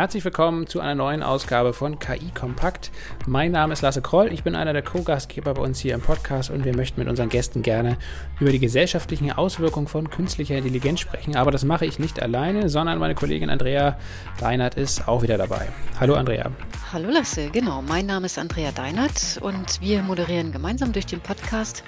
[0.00, 2.90] Herzlich willkommen zu einer neuen Ausgabe von KI Kompakt.
[3.26, 6.48] Mein Name ist Lasse Kroll, ich bin einer der Co-Gastgeber bei uns hier im Podcast
[6.48, 7.98] und wir möchten mit unseren Gästen gerne
[8.40, 11.36] über die gesellschaftlichen Auswirkungen von künstlicher Intelligenz sprechen.
[11.36, 13.98] Aber das mache ich nicht alleine, sondern meine Kollegin Andrea
[14.38, 15.68] Deinert ist auch wieder dabei.
[16.00, 16.50] Hallo Andrea.
[16.94, 17.82] Hallo Lasse, genau.
[17.82, 21.84] Mein Name ist Andrea Deinert und wir moderieren gemeinsam durch den Podcast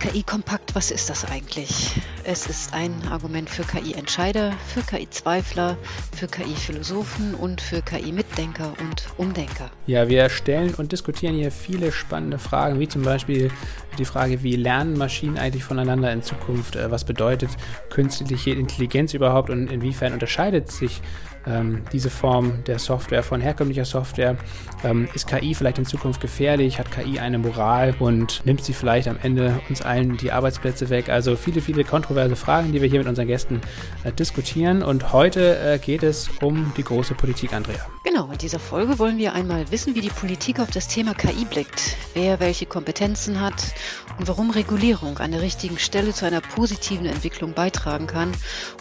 [0.00, 0.74] KI Kompakt.
[0.74, 1.92] Was ist das eigentlich?
[2.24, 5.76] Es ist ein Argument für KI-Entscheider, für KI-Zweifler,
[6.14, 9.70] für KI-Philosophen und für KI-Mitdenker und Umdenker.
[9.86, 13.50] Ja, wir stellen und diskutieren hier viele spannende Fragen, wie zum Beispiel
[13.98, 16.76] die Frage, wie lernen Maschinen eigentlich voneinander in Zukunft?
[16.76, 17.50] Äh, was bedeutet
[17.90, 21.00] künstliche Intelligenz überhaupt und inwiefern unterscheidet sich
[21.46, 24.36] ähm, diese Form der Software von herkömmlicher Software?
[24.84, 26.78] Ähm, ist KI vielleicht in Zukunft gefährlich?
[26.78, 31.08] Hat KI eine Moral und nimmt sie vielleicht am Ende uns allen die Arbeitsplätze weg?
[31.08, 33.60] Also viele, viele kontroverse Fragen, die wir hier mit unseren Gästen
[34.04, 34.82] äh, diskutieren.
[34.82, 37.86] Und heute äh, geht es um die große Politik, Andrea.
[38.04, 41.44] Genau, in dieser Folge wollen wir einmal wissen, wie die Politik auf das Thema KI
[41.44, 43.74] blickt, wer welche Kompetenzen hat
[44.18, 48.32] und warum Regulierung an der richtigen Stelle zu einer positiven Entwicklung beitragen kann,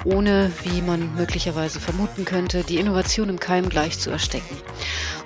[0.05, 4.57] ohne, wie man möglicherweise vermuten könnte, die Innovation im Keim gleich zu erstecken.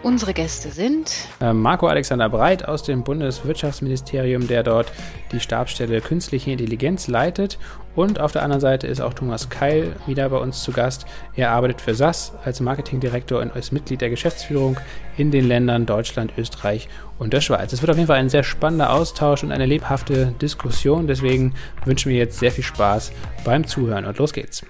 [0.04, 4.92] Unsere Gäste sind äh, Marco Alexander Breit aus dem Bundeswirtschaftsministerium, der dort
[5.32, 7.60] die Stabsstelle Künstliche Intelligenz leitet.
[7.96, 11.06] Und auf der anderen Seite ist auch Thomas Keil wieder bei uns zu Gast.
[11.36, 14.78] Er arbeitet für SAS als Marketingdirektor und als Mitglied der Geschäftsführung
[15.18, 17.72] in den Ländern Deutschland, Österreich und der Schweiz.
[17.72, 21.06] Es wird auf jeden Fall ein sehr spannender Austausch und eine lebhafte Diskussion.
[21.06, 21.54] Deswegen
[21.86, 23.12] wünschen wir jetzt sehr viel Spaß
[23.44, 24.64] beim Zuhören und los geht's.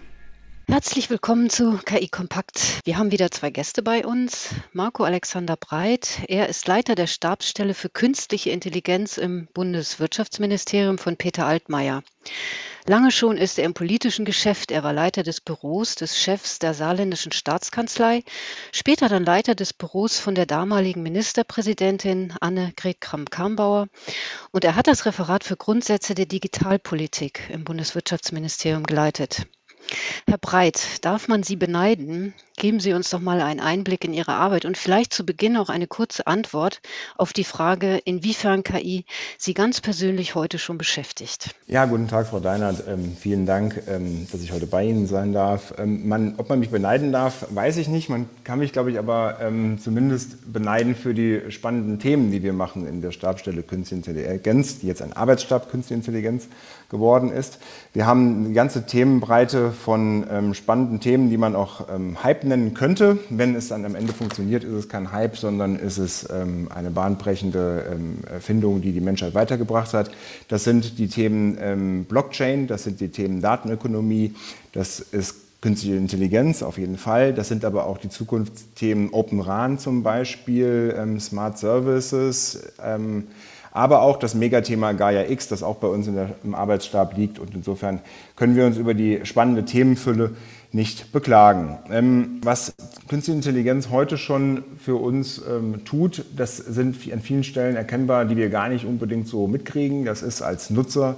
[0.71, 2.79] Herzlich willkommen zu KI Kompakt.
[2.85, 4.55] Wir haben wieder zwei Gäste bei uns.
[4.71, 6.19] Marco Alexander Breit.
[6.29, 12.03] Er ist Leiter der Stabsstelle für künstliche Intelligenz im Bundeswirtschaftsministerium von Peter Altmaier.
[12.87, 14.71] Lange schon ist er im politischen Geschäft.
[14.71, 18.23] Er war Leiter des Büros des Chefs der saarländischen Staatskanzlei,
[18.71, 23.87] später dann Leiter des Büros von der damaligen Ministerpräsidentin Annegret Kramp-Karrenbauer.
[24.51, 29.47] Und er hat das Referat für Grundsätze der Digitalpolitik im Bundeswirtschaftsministerium geleitet.
[30.27, 32.33] Herr Breit, darf man Sie beneiden?
[32.57, 35.69] Geben Sie uns doch mal einen Einblick in Ihre Arbeit und vielleicht zu Beginn auch
[35.69, 36.81] eine kurze Antwort
[37.17, 39.05] auf die Frage, inwiefern KI
[39.37, 41.55] Sie ganz persönlich heute schon beschäftigt.
[41.67, 42.83] Ja, guten Tag, Frau Deinert.
[42.87, 45.73] Ähm, vielen Dank, ähm, dass ich heute bei Ihnen sein darf.
[45.77, 48.09] Ähm, man, ob man mich beneiden darf, weiß ich nicht.
[48.09, 52.53] Man kann mich, glaube ich, aber ähm, zumindest beneiden für die spannenden Themen, die wir
[52.53, 56.47] machen in der Stabstelle Künstliche Intelligenz, die jetzt ein Arbeitsstab Künstliche Intelligenz
[56.91, 57.57] geworden ist.
[57.93, 62.75] Wir haben eine ganze Themenbreite von ähm, spannenden Themen, die man auch ähm, Hype nennen
[62.75, 63.17] könnte.
[63.29, 66.91] Wenn es dann am Ende funktioniert, ist es kein Hype, sondern ist es ähm, eine
[66.91, 70.11] bahnbrechende ähm, Erfindung, die die Menschheit weitergebracht hat.
[70.49, 74.35] Das sind die Themen ähm, Blockchain, das sind die Themen Datenökonomie,
[74.73, 77.33] das ist künstliche Intelligenz auf jeden Fall.
[77.33, 82.59] Das sind aber auch die Zukunftsthemen Open RAN zum Beispiel, ähm, Smart Services
[83.71, 87.39] aber auch das Megathema Gaia X, das auch bei uns der, im Arbeitsstab liegt.
[87.39, 88.01] Und insofern
[88.35, 90.31] können wir uns über die spannende Themenfülle
[90.73, 91.79] nicht beklagen.
[91.89, 92.73] Ähm, was
[93.09, 98.37] Künstliche Intelligenz heute schon für uns ähm, tut, das sind an vielen Stellen erkennbar, die
[98.37, 100.05] wir gar nicht unbedingt so mitkriegen.
[100.05, 101.17] Das ist als Nutzer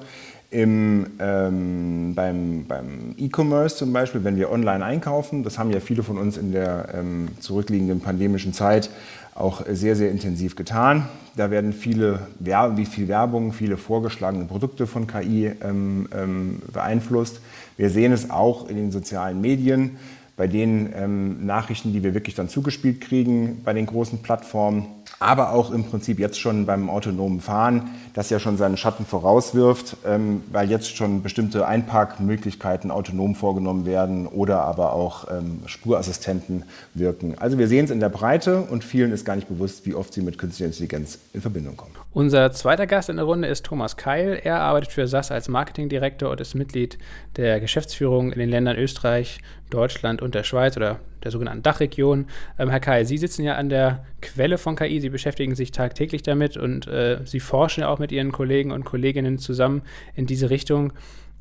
[0.50, 5.44] im, ähm, beim, beim E-Commerce zum Beispiel, wenn wir online einkaufen.
[5.44, 8.90] Das haben ja viele von uns in der ähm, zurückliegenden pandemischen Zeit
[9.35, 11.07] auch sehr, sehr intensiv getan.
[11.35, 17.41] Da werden viele, wie viel Werbung, viele vorgeschlagene Produkte von KI ähm, ähm, beeinflusst.
[17.75, 19.97] Wir sehen es auch in den sozialen Medien,
[20.35, 24.85] bei den ähm, Nachrichten, die wir wirklich dann zugespielt kriegen, bei den großen Plattformen
[25.19, 29.97] aber auch im Prinzip jetzt schon beim autonomen Fahren, das ja schon seinen Schatten vorauswirft,
[30.06, 37.36] ähm, weil jetzt schon bestimmte Einparkmöglichkeiten autonom vorgenommen werden oder aber auch ähm, Spurassistenten wirken.
[37.38, 40.14] Also wir sehen es in der Breite und vielen ist gar nicht bewusst, wie oft
[40.14, 41.94] sie mit künstlicher Intelligenz in Verbindung kommen.
[42.14, 44.40] Unser zweiter Gast in der Runde ist Thomas Keil.
[44.44, 46.97] Er arbeitet für SAS als Marketingdirektor und ist Mitglied
[47.38, 49.40] der Geschäftsführung in den Ländern Österreich,
[49.70, 52.25] Deutschland und der Schweiz oder der sogenannten Dachregion.
[52.59, 56.23] Ähm, Herr Keil, Sie sitzen ja an der Quelle von KI, Sie beschäftigen sich tagtäglich
[56.23, 59.81] damit und äh, Sie forschen ja auch mit Ihren Kollegen und Kolleginnen zusammen
[60.16, 60.93] in diese Richtung.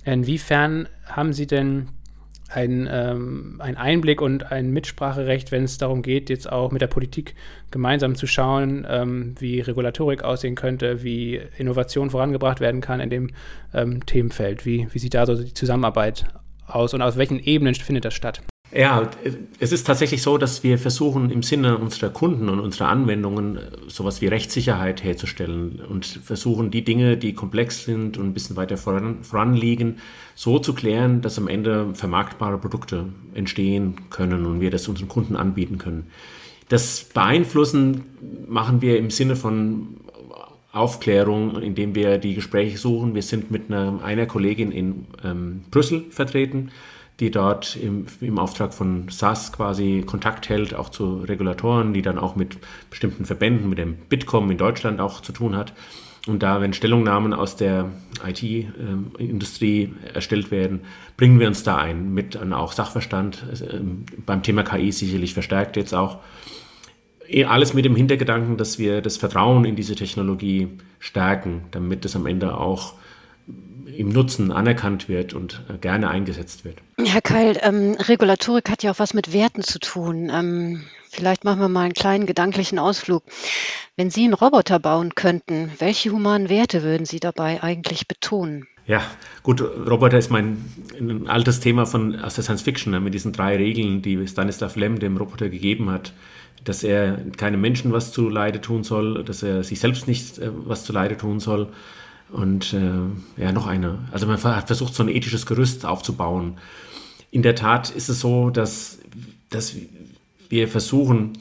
[0.04, 1.88] Inwiefern haben Sie denn
[2.54, 6.86] ein, ähm, ein Einblick und ein Mitspracherecht, wenn es darum geht, jetzt auch mit der
[6.86, 7.34] Politik
[7.70, 13.30] gemeinsam zu schauen, ähm, wie Regulatorik aussehen könnte, wie Innovation vorangebracht werden kann in dem
[13.72, 14.66] ähm, Themenfeld.
[14.66, 16.26] Wie, wie sieht da so die Zusammenarbeit
[16.66, 18.42] aus und aus welchen Ebenen findet das statt?
[18.74, 19.10] Ja,
[19.58, 23.58] es ist tatsächlich so, dass wir versuchen, im Sinne unserer Kunden und unserer Anwendungen
[23.88, 28.78] sowas wie Rechtssicherheit herzustellen und versuchen, die Dinge, die komplex sind und ein bisschen weiter
[28.78, 29.98] voran, voranliegen,
[30.34, 35.36] so zu klären, dass am Ende vermarktbare Produkte entstehen können und wir das unseren Kunden
[35.36, 36.06] anbieten können.
[36.70, 38.04] Das Beeinflussen
[38.48, 39.96] machen wir im Sinne von
[40.72, 43.14] Aufklärung, indem wir die Gespräche suchen.
[43.14, 46.70] Wir sind mit einer, einer Kollegin in ähm, Brüssel vertreten
[47.22, 52.18] die dort im, im Auftrag von SAS quasi Kontakt hält, auch zu Regulatoren, die dann
[52.18, 52.56] auch mit
[52.90, 55.72] bestimmten Verbänden, mit dem Bitkom in Deutschland auch zu tun hat.
[56.26, 57.90] Und da, wenn Stellungnahmen aus der
[58.26, 60.80] IT-Industrie ähm, erstellt werden,
[61.16, 63.78] bringen wir uns da ein, mit dann auch Sachverstand, äh,
[64.26, 66.18] beim Thema KI sicherlich verstärkt jetzt auch.
[67.28, 72.16] Eh, alles mit dem Hintergedanken, dass wir das Vertrauen in diese Technologie stärken, damit es
[72.16, 72.94] am Ende auch
[73.96, 76.76] im Nutzen anerkannt wird und äh, gerne eingesetzt wird.
[76.98, 80.30] Herr Keil, ähm, Regulatorik hat ja auch was mit Werten zu tun.
[80.32, 83.22] Ähm, vielleicht machen wir mal einen kleinen gedanklichen Ausflug.
[83.96, 88.66] Wenn Sie einen Roboter bauen könnten, welche humanen Werte würden Sie dabei eigentlich betonen?
[88.86, 89.02] Ja,
[89.44, 90.64] gut, Roboter ist mein
[90.98, 94.74] ein altes Thema von, aus der Science Fiction, ne, mit diesen drei Regeln, die Stanislav
[94.74, 96.12] Lem dem Roboter gegeben hat
[96.64, 100.50] dass er keinem Menschen was zu Leide tun soll, dass er sich selbst nicht äh,
[100.52, 101.68] was zu Leide tun soll
[102.32, 103.98] und äh, ja, noch eine.
[104.10, 106.58] Also man hat versucht, so ein ethisches Gerüst aufzubauen.
[107.30, 108.98] In der Tat ist es so, dass,
[109.50, 109.76] dass
[110.48, 111.32] wir versuchen,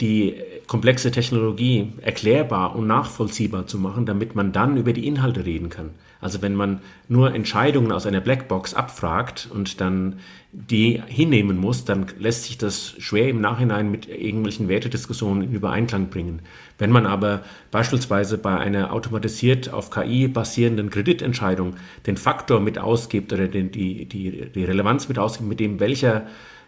[0.00, 0.36] die
[0.66, 5.90] komplexe Technologie erklärbar und nachvollziehbar zu machen, damit man dann über die Inhalte reden kann.
[6.20, 10.20] Also wenn man nur Entscheidungen aus einer Blackbox abfragt und dann
[10.52, 16.08] die hinnehmen muss, dann lässt sich das schwer im Nachhinein mit irgendwelchen Wertediskussionen in Übereinklang
[16.08, 16.40] bringen.
[16.78, 21.74] Wenn man aber beispielsweise bei einer automatisiert auf KI basierenden Kreditentscheidung
[22.06, 26.26] den Faktor mit ausgibt oder den, die, die, die Relevanz mit ausgibt, mit dem welcher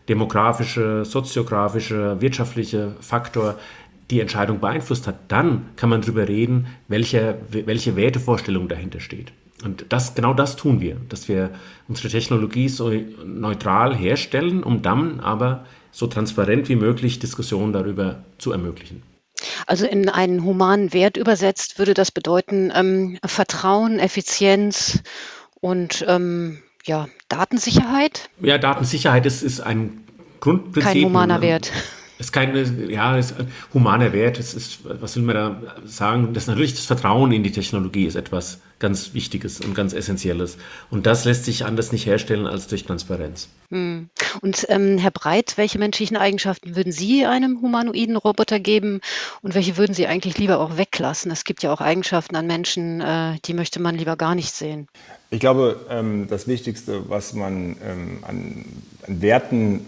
[0.09, 3.57] demografische, soziografische, wirtschaftliche Faktor
[4.11, 9.33] die Entscheidung beeinflusst hat, dann kann man darüber reden, welche, welche Wertevorstellung dahinter steht.
[9.65, 11.51] Und das, genau das tun wir, dass wir
[11.87, 12.91] unsere Technologie so
[13.25, 19.03] neutral herstellen, um dann aber so transparent wie möglich Diskussionen darüber zu ermöglichen.
[19.67, 25.01] Also in einen humanen Wert übersetzt würde das bedeuten ähm, Vertrauen, Effizienz
[25.61, 28.31] und ähm, ja, Datensicherheit?
[28.41, 30.05] Ja, Datensicherheit ist, ist ein
[30.41, 30.93] Grundprinzip.
[30.93, 31.71] Kein humaner Wert
[32.21, 34.39] ist kein, ja, ist ein humaner Wert.
[34.39, 36.35] Es ist, was will man da sagen?
[36.35, 40.57] Das natürlich das Vertrauen in die Technologie ist etwas ganz Wichtiges und ganz Essentielles.
[40.91, 43.49] Und das lässt sich anders nicht herstellen als durch Transparenz.
[43.71, 44.09] Hm.
[44.41, 49.01] Und ähm, Herr Breit, welche menschlichen Eigenschaften würden Sie einem humanoiden Roboter geben
[49.43, 51.31] und welche würden Sie eigentlich lieber auch weglassen?
[51.31, 54.89] Es gibt ja auch Eigenschaften an Menschen, äh, die möchte man lieber gar nicht sehen.
[55.31, 58.65] Ich glaube, ähm, das Wichtigste, was man ähm, an,
[59.07, 59.87] an Werten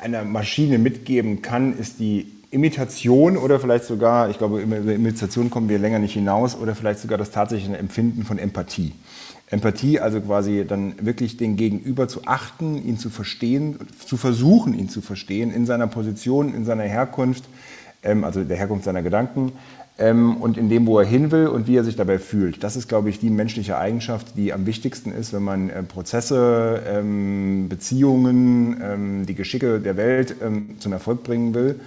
[0.00, 5.68] einer Maschine mitgeben kann, ist die Imitation oder vielleicht sogar, ich glaube, über Imitation kommen
[5.68, 8.92] wir länger nicht hinaus, oder vielleicht sogar das tatsächliche Empfinden von Empathie.
[9.50, 14.88] Empathie, also quasi dann wirklich den Gegenüber zu achten, ihn zu verstehen, zu versuchen, ihn
[14.88, 17.44] zu verstehen, in seiner Position, in seiner Herkunft,
[18.02, 19.52] ähm, also der Herkunft seiner Gedanken,
[20.00, 22.64] ähm, und in dem, wo er hin will und wie er sich dabei fühlt.
[22.64, 26.82] Das ist, glaube ich, die menschliche Eigenschaft, die am wichtigsten ist, wenn man äh, Prozesse,
[26.88, 31.78] ähm, Beziehungen, ähm, die Geschicke der Welt ähm, zum Erfolg bringen will.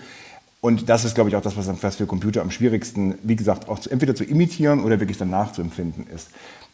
[0.62, 3.80] Und das ist, glaube ich, auch das, was für Computer am schwierigsten, wie gesagt, auch
[3.80, 6.30] zu, entweder zu imitieren oder wirklich dann nachzuempfinden ist.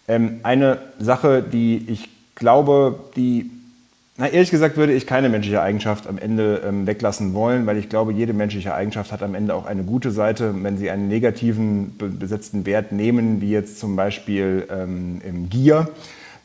[0.08, 3.50] Ähm, eine Sache, die ich glaube, die
[4.20, 7.88] na, ehrlich gesagt würde ich keine menschliche Eigenschaft am Ende ähm, weglassen wollen, weil ich
[7.88, 10.54] glaube, jede menschliche Eigenschaft hat am Ende auch eine gute Seite.
[10.62, 15.88] Wenn Sie einen negativen besetzten Wert nehmen, wie jetzt zum Beispiel ähm, im Gier,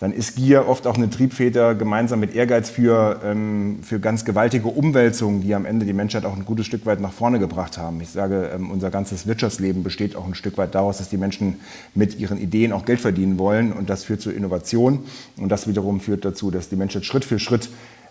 [0.00, 4.68] dann ist Gier oft auch eine Triebfeder gemeinsam mit Ehrgeiz für, ähm, für ganz gewaltige
[4.68, 8.00] Umwälzungen, die am Ende die Menschheit auch ein gutes Stück weit nach vorne gebracht haben.
[8.00, 11.60] Ich sage, ähm, unser ganzes Wirtschaftsleben besteht auch ein Stück weit daraus, dass die Menschen
[11.94, 15.00] mit ihren Ideen auch Geld verdienen wollen und das führt zu Innovation
[15.36, 17.70] und das wiederum führt dazu, dass die Menschheit Schritt für Schritt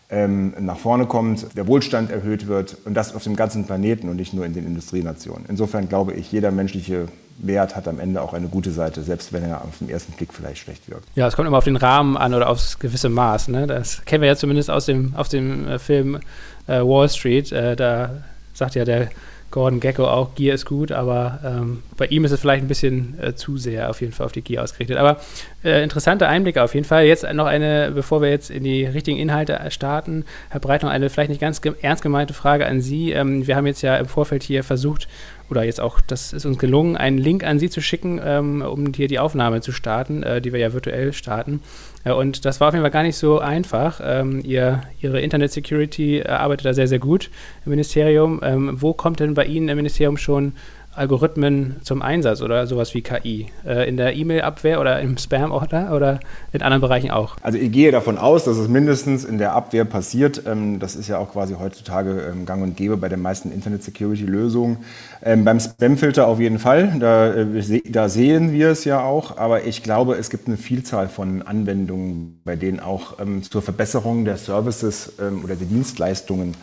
[0.09, 4.17] ähm, nach vorne kommt, der Wohlstand erhöht wird und das auf dem ganzen Planeten und
[4.17, 5.45] nicht nur in den Industrienationen.
[5.47, 9.43] Insofern glaube ich, jeder menschliche Wert hat am Ende auch eine gute Seite, selbst wenn
[9.43, 11.07] er auf den ersten Blick vielleicht schlecht wirkt.
[11.15, 13.49] Ja, es kommt immer auf den Rahmen an oder aufs gewisse Maß.
[13.49, 13.67] Ne?
[13.67, 16.19] Das kennen wir ja zumindest aus dem, aus dem äh, Film
[16.67, 17.51] äh, Wall Street.
[17.51, 18.11] Äh, da
[18.53, 19.09] sagt ja der
[19.53, 23.19] Gordon Gecko auch, Gier ist gut, aber ähm, bei ihm ist es vielleicht ein bisschen
[23.21, 24.97] äh, zu sehr auf jeden Fall auf die Gier ausgerichtet.
[24.97, 25.17] Aber
[25.63, 27.05] äh, interessante Einblicke auf jeden Fall.
[27.05, 31.07] Jetzt noch eine, bevor wir jetzt in die richtigen Inhalte starten, Herr Breit, noch eine
[31.11, 33.11] vielleicht nicht ganz ge ernst gemeinte Frage an Sie.
[33.11, 35.07] Ähm, wir haben jetzt ja im Vorfeld hier versucht,
[35.50, 38.93] oder jetzt auch, das ist uns gelungen, einen Link an Sie zu schicken, ähm, um
[38.93, 41.62] hier die Aufnahme zu starten, äh, die wir ja virtuell starten.
[42.03, 44.01] Äh, und das war auf jeden Fall gar nicht so einfach.
[44.03, 47.29] Ähm, ihr, Ihre Internet Security äh, arbeitet da sehr, sehr gut
[47.65, 48.39] im Ministerium.
[48.43, 50.53] Ähm, wo kommt denn bei Ihnen im Ministerium schon
[50.95, 53.47] Algorithmen zum Einsatz oder sowas wie KI?
[53.65, 56.19] Äh, in der E-Mail-Abwehr oder im Spam-Order oder
[56.51, 57.35] in anderen Bereichen auch?
[57.41, 60.43] Also ich gehe davon aus, dass es mindestens in der Abwehr passiert.
[60.45, 64.77] Ähm, das ist ja auch quasi heutzutage ähm, gang und gäbe bei den meisten Internet-Security-Lösungen.
[65.23, 69.63] Ähm, beim Spam-Filter auf jeden Fall, da, äh, da sehen wir es ja auch, aber
[69.65, 73.13] ich glaube, es gibt eine Vielzahl von Anwendungen, bei denen auch
[73.50, 76.53] zur Verbesserung der Services oder der Dienstleistungen ähm,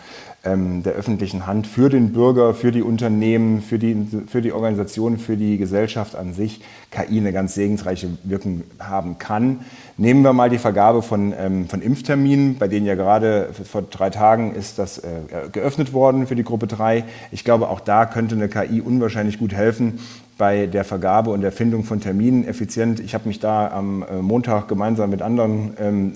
[0.43, 5.37] der öffentlichen Hand für den Bürger, für die Unternehmen, für die, für die Organisation, für
[5.37, 9.61] die Gesellschaft an sich KI eine ganz segensreiche Wirkung haben kann.
[9.99, 14.09] Nehmen wir mal die Vergabe von, ähm, von Impfterminen, bei denen ja gerade vor drei
[14.09, 15.09] Tagen ist das äh,
[15.53, 17.05] geöffnet worden für die Gruppe 3.
[17.33, 20.01] Ich glaube, auch da könnte eine KI unwahrscheinlich gut helfen,
[20.41, 22.99] bei der Vergabe und der Findung von Terminen effizient.
[22.99, 26.13] Ich habe mich da am äh, Montag gemeinsam mit anderen ähm,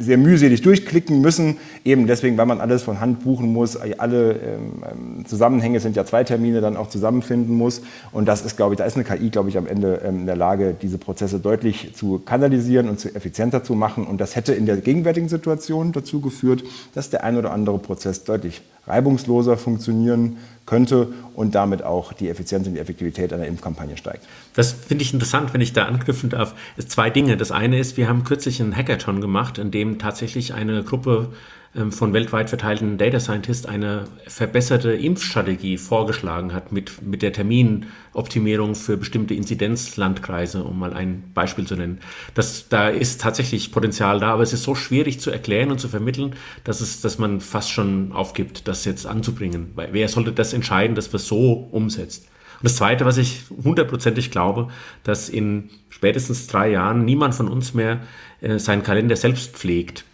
[0.00, 3.76] sehr mühselig durchklicken müssen, eben deswegen, weil man alles von Hand buchen muss.
[3.76, 4.38] Alle ähm,
[4.90, 7.82] ähm, Zusammenhänge sind ja zwei Termine, dann auch zusammenfinden muss.
[8.10, 10.34] Und das ist, glaube ich, da ist eine KI, glaube ich, am Ende in der
[10.34, 14.08] Lage, diese Prozesse deutlich zu kanalisieren und zu effizienter zu machen.
[14.08, 18.24] Und das hätte in der gegenwärtigen Situation dazu geführt, dass der ein oder andere Prozess
[18.24, 24.26] deutlich reibungsloser funktionieren könnte und damit auch die Effizienz und die Effektivität einer Impfkampagne steigt.
[24.54, 26.54] Das finde ich interessant, wenn ich da anknüpfen darf.
[26.76, 27.38] Es zwei Dinge.
[27.38, 31.30] Das eine ist, wir haben kürzlich einen Hackathon gemacht, in dem tatsächlich eine Gruppe
[31.90, 38.96] von weltweit verteilten Data Scientists eine verbesserte Impfstrategie vorgeschlagen hat mit, mit der Terminoptimierung für
[38.96, 42.00] bestimmte Inzidenzlandkreise, um mal ein Beispiel zu nennen.
[42.34, 45.88] Das, da ist tatsächlich Potenzial da, aber es ist so schwierig zu erklären und zu
[45.88, 49.70] vermitteln, dass, es, dass man fast schon aufgibt, das jetzt anzubringen.
[49.74, 52.26] Weil wer sollte das entscheiden, dass es so umsetzt?
[52.60, 54.68] Und das Zweite, was ich hundertprozentig glaube,
[55.04, 58.00] dass in spätestens drei Jahren niemand von uns mehr
[58.40, 60.04] äh, seinen Kalender selbst pflegt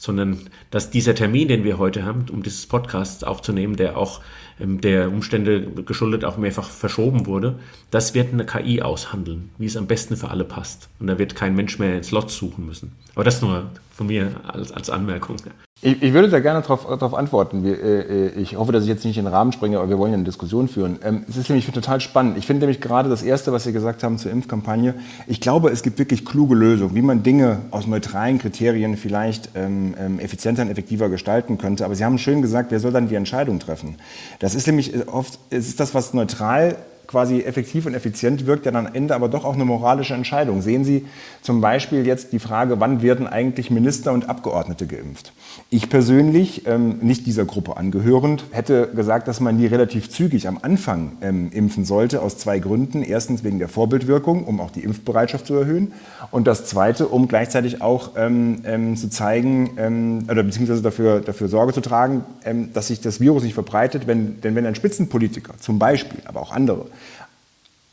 [0.00, 4.22] sondern dass dieser Termin, den wir heute haben, um dieses Podcast aufzunehmen, der auch
[4.58, 7.58] ähm, der Umstände geschuldet auch mehrfach verschoben wurde,
[7.90, 10.88] das wird eine KI aushandeln, wie es am besten für alle passt.
[11.00, 12.92] Und da wird kein Mensch mehr ins Lot suchen müssen.
[13.14, 15.36] Aber das nur von mir als, als Anmerkung.
[15.82, 17.64] Ich, ich, würde da gerne darauf antworten.
[17.64, 19.98] Wir, äh, äh, ich hoffe, dass ich jetzt nicht in den Rahmen springe, aber wir
[19.98, 20.98] wollen ja eine Diskussion führen.
[21.02, 22.36] Ähm, es ist nämlich total spannend.
[22.36, 24.94] Ich finde nämlich gerade das Erste, was Sie gesagt haben zur Impfkampagne,
[25.26, 29.94] ich glaube, es gibt wirklich kluge Lösungen, wie man Dinge aus neutralen Kriterien vielleicht ähm,
[29.98, 31.86] ähm, effizienter und effektiver gestalten könnte.
[31.86, 33.96] Aber Sie haben schön gesagt, wer soll dann die Entscheidung treffen?
[34.38, 36.76] Das ist nämlich äh, oft, es ist das, was neutral
[37.10, 40.62] quasi effektiv und effizient wirkt, ja dann am Ende aber doch auch eine moralische Entscheidung.
[40.62, 41.06] Sehen Sie
[41.42, 45.32] zum Beispiel jetzt die Frage, wann werden eigentlich Minister und Abgeordnete geimpft?
[45.72, 50.58] Ich persönlich, ähm, nicht dieser Gruppe angehörend, hätte gesagt, dass man die relativ zügig am
[50.60, 53.04] Anfang ähm, impfen sollte, aus zwei Gründen.
[53.04, 55.92] Erstens wegen der Vorbildwirkung, um auch die Impfbereitschaft zu erhöhen.
[56.32, 61.46] Und das Zweite, um gleichzeitig auch ähm, ähm zu zeigen, ähm, oder beziehungsweise dafür, dafür
[61.46, 64.08] Sorge zu tragen, ähm, dass sich das Virus nicht verbreitet.
[64.08, 66.86] Wenn, denn wenn ein Spitzenpolitiker zum Beispiel, aber auch andere,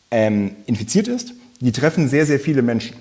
[0.10, 2.96] infiziert ist, die treffen sehr, sehr viele Menschen.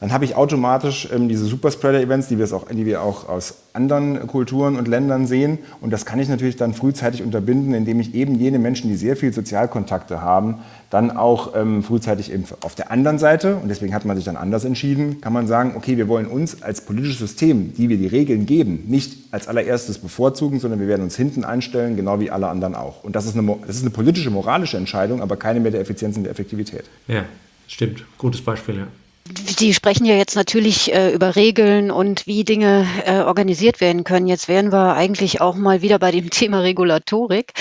[0.00, 4.88] Dann habe ich automatisch ähm, diese Superspreader-Events, die, die wir auch aus anderen Kulturen und
[4.88, 5.58] Ländern sehen.
[5.82, 9.14] Und das kann ich natürlich dann frühzeitig unterbinden, indem ich eben jene Menschen, die sehr
[9.14, 10.56] viel Sozialkontakte haben,
[10.88, 12.56] dann auch ähm, frühzeitig impfe.
[12.62, 15.74] Auf der anderen Seite, und deswegen hat man sich dann anders entschieden, kann man sagen,
[15.76, 19.98] okay, wir wollen uns als politisches System, die wir die Regeln geben, nicht als allererstes
[19.98, 23.04] bevorzugen, sondern wir werden uns hinten einstellen, genau wie alle anderen auch.
[23.04, 26.16] Und das ist eine, das ist eine politische, moralische Entscheidung, aber keine mehr der Effizienz
[26.16, 26.84] und der Effektivität.
[27.06, 27.26] Ja,
[27.68, 28.04] stimmt.
[28.16, 28.86] Gutes Beispiel, ja.
[29.36, 34.26] Sie sprechen ja jetzt natürlich äh, über Regeln und wie Dinge äh, organisiert werden können.
[34.26, 37.52] Jetzt wären wir eigentlich auch mal wieder bei dem Thema Regulatorik.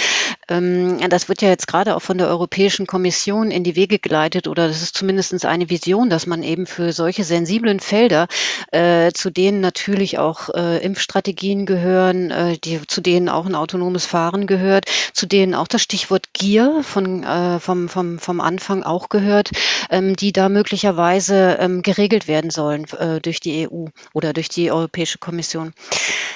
[0.48, 4.48] Ähm, das wird ja jetzt gerade auch von der Europäischen Kommission in die Wege geleitet
[4.48, 8.28] oder das ist zumindest eine Vision, dass man eben für solche sensiblen Felder,
[8.72, 14.06] äh, zu denen natürlich auch äh, Impfstrategien gehören, äh, die, zu denen auch ein autonomes
[14.06, 19.10] Fahren gehört, zu denen auch das Stichwort Gier von, äh, vom, vom, vom Anfang auch
[19.10, 19.52] gehört,
[19.92, 24.72] ähm, die da möglicherweise ähm, geregelt werden sollen äh, durch die EU oder durch die
[24.72, 25.74] Europäische Kommission.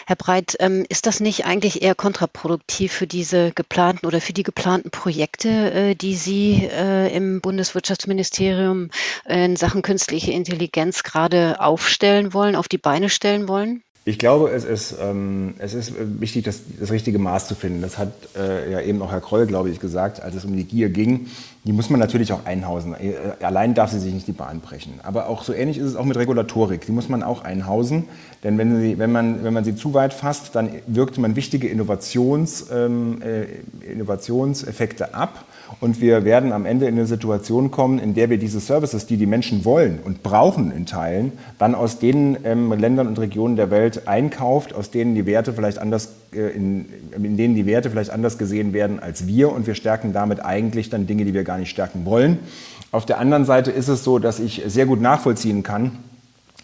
[0.05, 4.43] Herr Breit, ähm, ist das nicht eigentlich eher kontraproduktiv für diese geplanten oder für die
[4.43, 8.89] geplanten Projekte, äh, die Sie äh, im Bundeswirtschaftsministerium
[9.27, 13.83] in Sachen künstliche Intelligenz gerade aufstellen wollen, auf die Beine stellen wollen?
[14.05, 17.81] Ich glaube, es ist, ähm, es ist wichtig, das, das richtige Maß zu finden.
[17.81, 20.65] Das hat äh, ja eben auch Herr Kroll, glaube ich, gesagt, als es um die
[20.65, 21.27] Gier ging.
[21.65, 22.93] Die muss man natürlich auch einhausen.
[22.93, 24.99] Äh, allein darf sie sich nicht die Bahn brechen.
[25.03, 26.85] Aber auch so ähnlich ist es auch mit Regulatorik.
[26.85, 28.05] Die muss man auch einhausen.
[28.43, 31.69] Denn wenn, sie, wenn, man, wenn man sie zu weit fasst, dann wirkt man wichtige
[31.69, 35.45] Innovations, ähm, äh, Innovationseffekte ab
[35.79, 39.17] und wir werden am Ende in eine Situation kommen, in der wir diese Services, die
[39.17, 43.71] die Menschen wollen und brauchen in Teilen, dann aus den ähm, Ländern und Regionen der
[43.71, 46.85] Welt einkauft, aus denen die Werte vielleicht anders, äh, in,
[47.15, 50.89] in denen die Werte vielleicht anders gesehen werden als wir und wir stärken damit eigentlich
[50.89, 52.39] dann Dinge, die wir gar nicht stärken wollen.
[52.91, 55.91] Auf der anderen Seite ist es so, dass ich sehr gut nachvollziehen kann,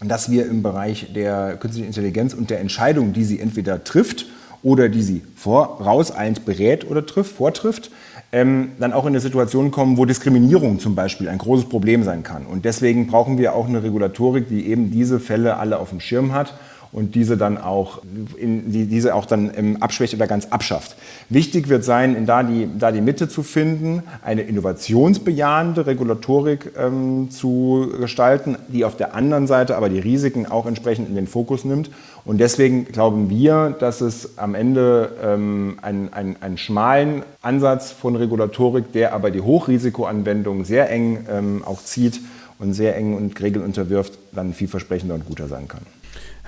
[0.02, 4.26] dass wir im Bereich der künstlichen Intelligenz und der Entscheidung, die sie entweder trifft
[4.62, 7.90] oder die sie vorauseilend berät oder trifft, vortrifft,
[8.32, 12.22] ähm, dann auch in eine Situation kommen, wo Diskriminierung zum Beispiel ein großes Problem sein
[12.22, 12.46] kann.
[12.46, 16.32] Und deswegen brauchen wir auch eine Regulatorik, die eben diese Fälle alle auf dem Schirm
[16.32, 16.54] hat
[16.92, 18.02] und diese dann auch,
[18.36, 20.96] in, die, diese auch dann ähm, abschwächt oder ganz abschafft.
[21.28, 27.30] Wichtig wird sein, in da, die, da die Mitte zu finden, eine innovationsbejahende Regulatorik ähm,
[27.30, 31.64] zu gestalten, die auf der anderen Seite aber die Risiken auch entsprechend in den Fokus
[31.64, 31.90] nimmt.
[32.24, 38.92] Und deswegen glauben wir, dass es am Ende ähm, einen, einen, schmalen Ansatz von Regulatorik,
[38.92, 42.20] der aber die Hochrisikoanwendung sehr eng ähm, auch zieht
[42.58, 45.80] und sehr eng und Regeln unterwirft, dann vielversprechender und guter sein kann.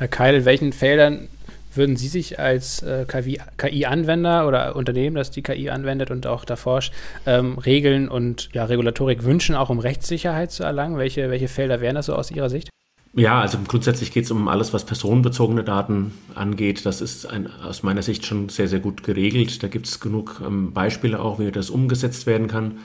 [0.02, 1.28] Herr Keil, in welchen Feldern
[1.76, 6.56] würden Sie sich als äh, KI-Anwender oder Unternehmen, das die KI anwendet und auch da
[6.56, 6.92] forscht,
[7.24, 10.98] ähm, Regeln und ja, Regulatorik wünschen, auch um Rechtssicherheit zu erlangen?
[10.98, 12.68] Welche, welche Felder wären das so aus Ihrer Sicht?
[13.14, 16.84] Ja, also grundsätzlich geht es um alles, was personenbezogene Daten angeht.
[16.84, 19.62] Das ist ein, aus meiner Sicht schon sehr, sehr gut geregelt.
[19.62, 22.80] Da gibt es genug ähm, Beispiele auch, wie das umgesetzt werden kann.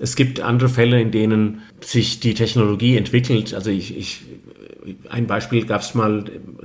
[0.00, 3.52] Es gibt andere Fälle, in denen sich die Technologie entwickelt.
[3.52, 4.22] Also ich, ich
[5.10, 6.24] ein Beispiel gab es mal,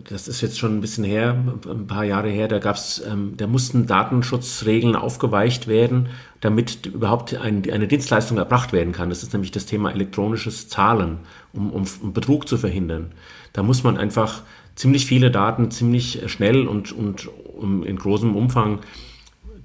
[0.10, 1.36] das ist jetzt schon ein bisschen her,
[1.68, 7.70] ein paar Jahre her, da gab's, ähm, da mussten Datenschutzregeln aufgeweicht werden, damit überhaupt ein,
[7.70, 9.10] eine Dienstleistung erbracht werden kann.
[9.10, 11.20] Das ist nämlich das Thema elektronisches Zahlen,
[11.54, 13.12] um, um Betrug zu verhindern.
[13.54, 14.44] Da muss man einfach
[14.76, 18.80] ziemlich viele Daten ziemlich schnell und, und um, in großem Umfang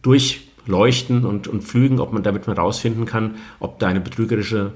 [0.02, 4.72] durchleuchten und, und pflügen, ob man damit mal rausfinden kann, ob da eine betrügerische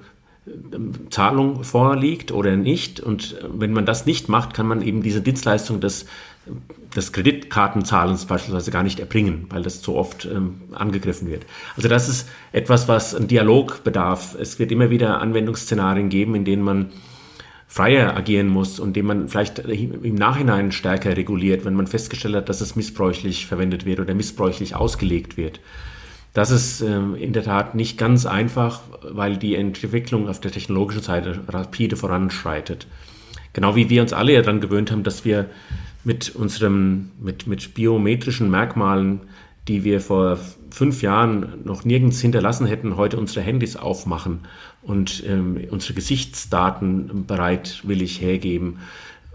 [1.11, 3.01] Zahlung vorliegt oder nicht.
[3.01, 6.07] Und wenn man das nicht macht, kann man eben diese Dienstleistung des,
[6.95, 11.47] des Kreditkartenzahlens beispielsweise gar nicht erbringen, weil das so oft ähm, angegriffen wird.
[11.77, 14.37] Also das ist etwas, was ein Dialog bedarf.
[14.39, 16.91] Es wird immer wieder Anwendungsszenarien geben, in denen man
[17.67, 22.49] freier agieren muss und dem man vielleicht im Nachhinein stärker reguliert, wenn man festgestellt hat,
[22.49, 25.59] dass es missbräuchlich verwendet wird oder missbräuchlich ausgelegt wird.
[26.35, 31.03] Das ist ähm, in der Tat nicht ganz einfach, weil die Entwicklung auf der technologischen
[31.03, 32.89] Seite rapide voranschreitet.
[33.53, 35.47] Genau wie wir uns alle ja daran gewöhnt haben, dass wir
[36.03, 39.21] mit unserem, mit, mit biometrischen Merkmalen,
[39.69, 40.39] die wir vor
[40.71, 44.41] fünf Jahren noch nirgends hinterlassen hätten, heute unsere Handys aufmachen
[44.83, 48.79] und ähm, unsere Gesichtsdaten bereitwillig hergeben,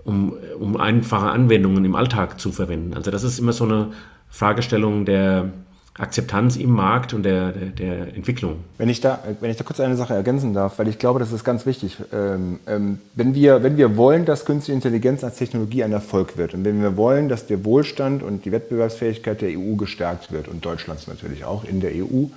[0.04, 2.94] um, um einfache Anwendungen im Alltag zu verwenden.
[2.94, 3.92] Also das ist immer so eine
[4.30, 5.54] Fragestellung der,
[6.00, 8.64] Akzeptanz im Markt und der, der, der, Entwicklung.
[8.78, 11.34] Wenn ich, da, wenn ich da kurz eine Sache ergänzen darf, weil ich glaube, das
[11.34, 11.98] ist ganz wichtig.
[12.14, 16.54] Ähm, ähm, wenn, wir, wenn wir wollen, dass künstliche Intelligenz als Technologie ein Erfolg wird
[16.54, 20.64] und wenn wir wollen, dass der Wohlstand und die Wettbewerbsfähigkeit der EU gestärkt wird und
[20.64, 22.28] Deutschlands natürlich auch in der EU,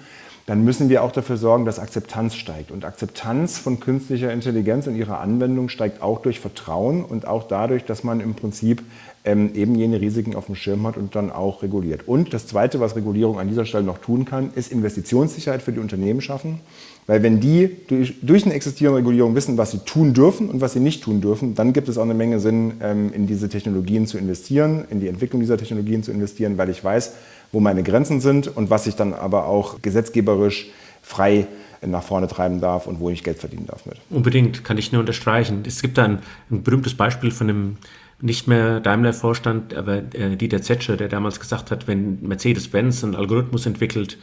[0.53, 2.71] dann müssen wir auch dafür sorgen, dass Akzeptanz steigt.
[2.73, 7.87] Und Akzeptanz von künstlicher Intelligenz und ihrer Anwendung steigt auch durch Vertrauen und auch dadurch,
[7.87, 8.83] dass man im Prinzip
[9.25, 12.07] ähm, eben jene Risiken auf dem Schirm hat und dann auch reguliert.
[12.07, 15.81] Und das Zweite, was Regulierung an dieser Stelle noch tun kann, ist Investitionssicherheit für die
[15.81, 16.61] Unternehmen schaffen.
[17.07, 20.75] Weil wenn die durch, durch eine existierende Regulierung wissen, was sie tun dürfen und was
[20.75, 24.07] sie nicht tun dürfen, dann gibt es auch eine Menge Sinn, ähm, in diese Technologien
[24.07, 27.15] zu investieren, in die Entwicklung dieser Technologien zu investieren, weil ich weiß,
[27.53, 30.71] wo meine Grenzen sind und was ich dann aber auch gesetzgeberisch
[31.03, 31.47] frei
[31.85, 33.97] nach vorne treiben darf und wo ich Geld verdienen darf mit.
[34.11, 35.63] Unbedingt, kann ich nur unterstreichen.
[35.67, 36.19] Es gibt da ein,
[36.51, 37.77] ein berühmtes Beispiel von einem
[38.21, 43.67] nicht mehr Daimler-Vorstand, aber äh, Dieter Zetsche, der damals gesagt hat, wenn Mercedes-Benz einen Algorithmus
[43.67, 44.17] entwickelt,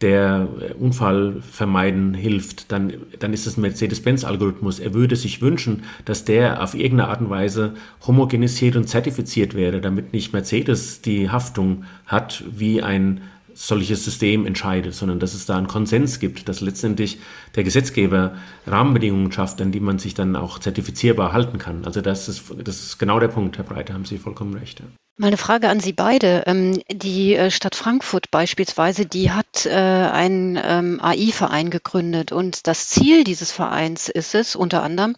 [0.00, 4.78] der äh, Unfall vermeiden hilft, dann, dann ist es Mercedes-Benz-Algorithmus.
[4.78, 7.74] Er würde sich wünschen, dass der auf irgendeine Art und Weise
[8.06, 13.22] homogenisiert und zertifiziert wäre, damit nicht Mercedes die Haftung hat wie ein
[13.54, 17.18] solches System entscheidet, sondern dass es da einen Konsens gibt, dass letztendlich
[17.56, 18.36] der Gesetzgeber
[18.68, 21.84] Rahmenbedingungen schafft, an die man sich dann auch zertifizierbar halten kann.
[21.84, 24.80] Also das ist, das ist genau der Punkt, Herr Breiter, haben Sie vollkommen recht.
[25.20, 26.44] Meine Frage an Sie beide.
[26.46, 32.86] Ähm, die äh, Stadt Frankfurt beispielsweise, die hat äh, einen ähm, AI-Verein gegründet und das
[32.88, 35.16] Ziel dieses Vereins ist es, unter anderem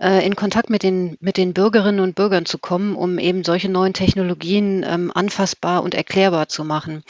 [0.00, 3.68] äh, in Kontakt mit den, mit den Bürgerinnen und Bürgern zu kommen, um eben solche
[3.68, 7.02] neuen Technologien ähm, anfassbar und erklärbar zu machen.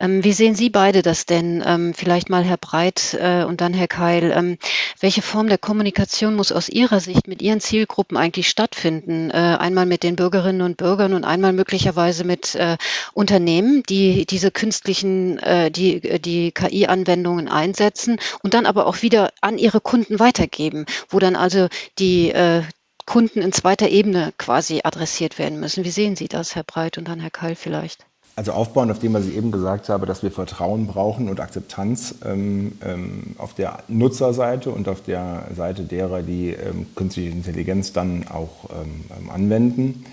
[0.00, 1.92] Wie sehen Sie beide das denn?
[1.94, 3.16] Vielleicht mal Herr Breit
[3.46, 4.58] und dann Herr Keil.
[4.98, 9.30] Welche Form der Kommunikation muss aus Ihrer Sicht mit Ihren Zielgruppen eigentlich stattfinden?
[9.30, 12.76] Einmal mit den Bürgerinnen und Bürgern und einmal möglicherweise möglicherweise mit äh,
[13.14, 19.56] Unternehmen, die diese künstlichen, äh, die, die KI-Anwendungen einsetzen und dann aber auch wieder an
[19.56, 22.62] ihre Kunden weitergeben, wo dann also die äh,
[23.06, 25.82] Kunden in zweiter Ebene quasi adressiert werden müssen.
[25.84, 28.04] Wie sehen Sie das, Herr Breit und dann Herr Keil vielleicht?
[28.36, 32.16] Also aufbauen auf dem, was ich eben gesagt habe, dass wir Vertrauen brauchen und Akzeptanz
[32.24, 38.26] ähm, ähm, auf der Nutzerseite und auf der Seite derer, die ähm, künstliche Intelligenz dann
[38.28, 40.04] auch ähm, anwenden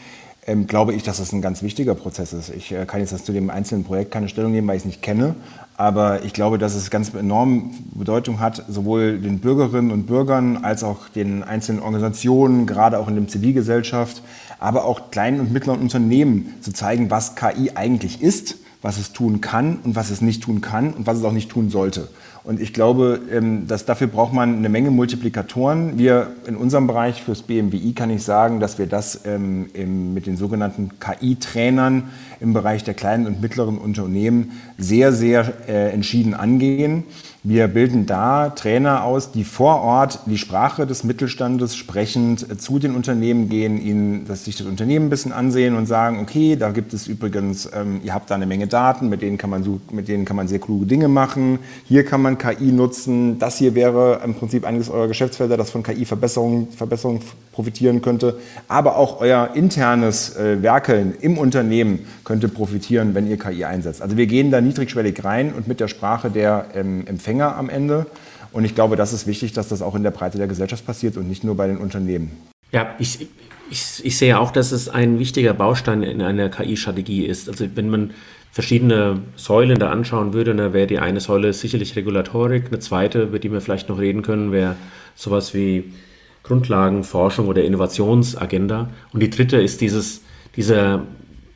[0.50, 2.50] ähm, glaube ich, dass das ein ganz wichtiger Prozess ist.
[2.50, 5.02] Ich äh, kann jetzt zu dem einzelnen Projekt keine Stellung nehmen, weil ich es nicht
[5.04, 5.36] kenne.
[5.78, 10.84] Aber ich glaube, dass es ganz enorm Bedeutung hat, sowohl den Bürgerinnen und Bürgern als
[10.84, 14.24] auch den einzelnen Organisationen, gerade auch in der Zivilgesellschaft,
[14.60, 19.42] aber auch kleinen und mittleren Unternehmen zu zeigen, was KI eigentlich ist, was es tun
[19.42, 22.10] kann und was es nicht tun kann und was es auch nicht tun sollte.
[22.50, 26.00] Und ich glaube, ähm, dass dafür braucht man eine Menge Multiplikatoren.
[26.00, 29.70] Wir in unserem Bereich fürs BMWI kann ich sagen, dass wir das ähm,
[30.16, 32.10] mit den sogenannten KI-Trainern
[32.40, 37.04] im Bereich der kleinen und mittleren Unternehmen sehr, sehr äh, entschieden angehen.
[37.42, 42.94] Wir bilden da Trainer aus, die vor Ort die Sprache des Mittelstandes sprechend zu den
[42.94, 46.94] Unternehmen gehen, ihnen dass sich das Unternehmen ein bisschen ansehen und sagen, okay, da gibt
[46.94, 50.10] es übrigens, ähm, ihr habt da eine Menge Daten, mit denen, kann man so, mit
[50.10, 51.60] denen kann man sehr kluge Dinge machen.
[51.86, 53.40] Hier kann man KI nutzen.
[53.40, 57.22] Das hier wäre im Prinzip eines eurer Geschäftsfelder, das von KI-Verbesserungen Verbesserung
[57.54, 58.38] profitieren könnte.
[58.68, 64.02] Aber auch euer internes äh, Werkeln im Unternehmen könnte profitieren, wenn ihr KI einsetzt.
[64.02, 67.70] Also wir gehen da niedrigschwellig rein und mit der Sprache der ähm, Empfänger Empfänger am
[67.70, 68.08] Ende.
[68.52, 71.16] Und ich glaube, das ist wichtig, dass das auch in der Breite der Gesellschaft passiert
[71.18, 72.32] und nicht nur bei den Unternehmen.
[72.72, 73.28] Ja, ich,
[73.70, 77.48] ich, ich sehe auch, dass es ein wichtiger Baustein in einer KI-Strategie ist.
[77.48, 78.12] Also wenn man
[78.52, 83.38] verschiedene Säulen da anschauen würde, dann wäre die eine Säule sicherlich Regulatorik, eine zweite, über
[83.38, 84.76] die wir vielleicht noch reden können, wäre
[85.16, 85.94] sowas wie
[86.42, 88.90] Grundlagenforschung oder Innovationsagenda.
[89.14, 90.24] Und die dritte ist dieses,
[90.56, 91.04] dieser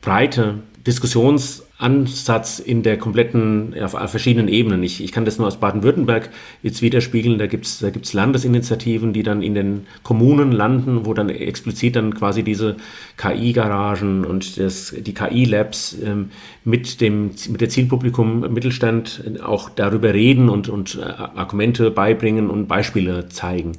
[0.00, 4.84] breite Diskussions- Ansatz in der kompletten, auf verschiedenen Ebenen.
[4.84, 6.30] Ich, ich kann das nur aus Baden-Württemberg
[6.62, 7.36] jetzt widerspiegeln.
[7.36, 11.96] Da gibt es da gibt's Landesinitiativen, die dann in den Kommunen landen, wo dann explizit
[11.96, 12.76] dann quasi diese
[13.16, 16.30] KI-Garagen und das, die KI-Labs ähm,
[16.64, 22.68] mit, dem, mit der Zielpublikum Mittelstand auch darüber reden und, und äh, Argumente beibringen und
[22.68, 23.72] Beispiele zeigen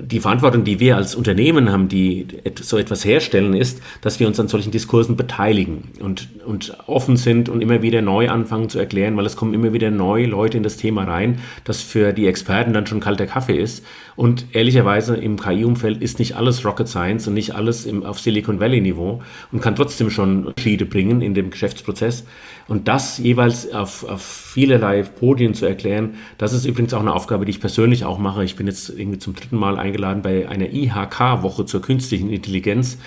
[0.00, 2.26] die Verantwortung, die wir als Unternehmen haben, die
[2.60, 7.48] so etwas herstellen, ist, dass wir uns an solchen Diskursen beteiligen und, und offen sind
[7.48, 10.62] und immer wieder neu anfangen zu erklären, weil es kommen immer wieder neue Leute in
[10.62, 13.84] das Thema rein, das für die Experten dann schon kalter Kaffee ist.
[14.16, 18.60] Und ehrlicherweise im KI-Umfeld ist nicht alles Rocket Science und nicht alles im, auf Silicon
[18.60, 22.24] Valley-Niveau und kann trotzdem schon Schiede bringen in dem Geschäftsprozess.
[22.68, 27.44] Und das jeweils auf, auf vielerlei Podien zu erklären, das ist übrigens auch eine Aufgabe,
[27.44, 28.42] die ich persönlich auch mache.
[28.42, 32.98] Ich bin jetzt irgendwie zum dritten Mal eingeladen bei einer IHK-Woche zur künstlichen Intelligenz.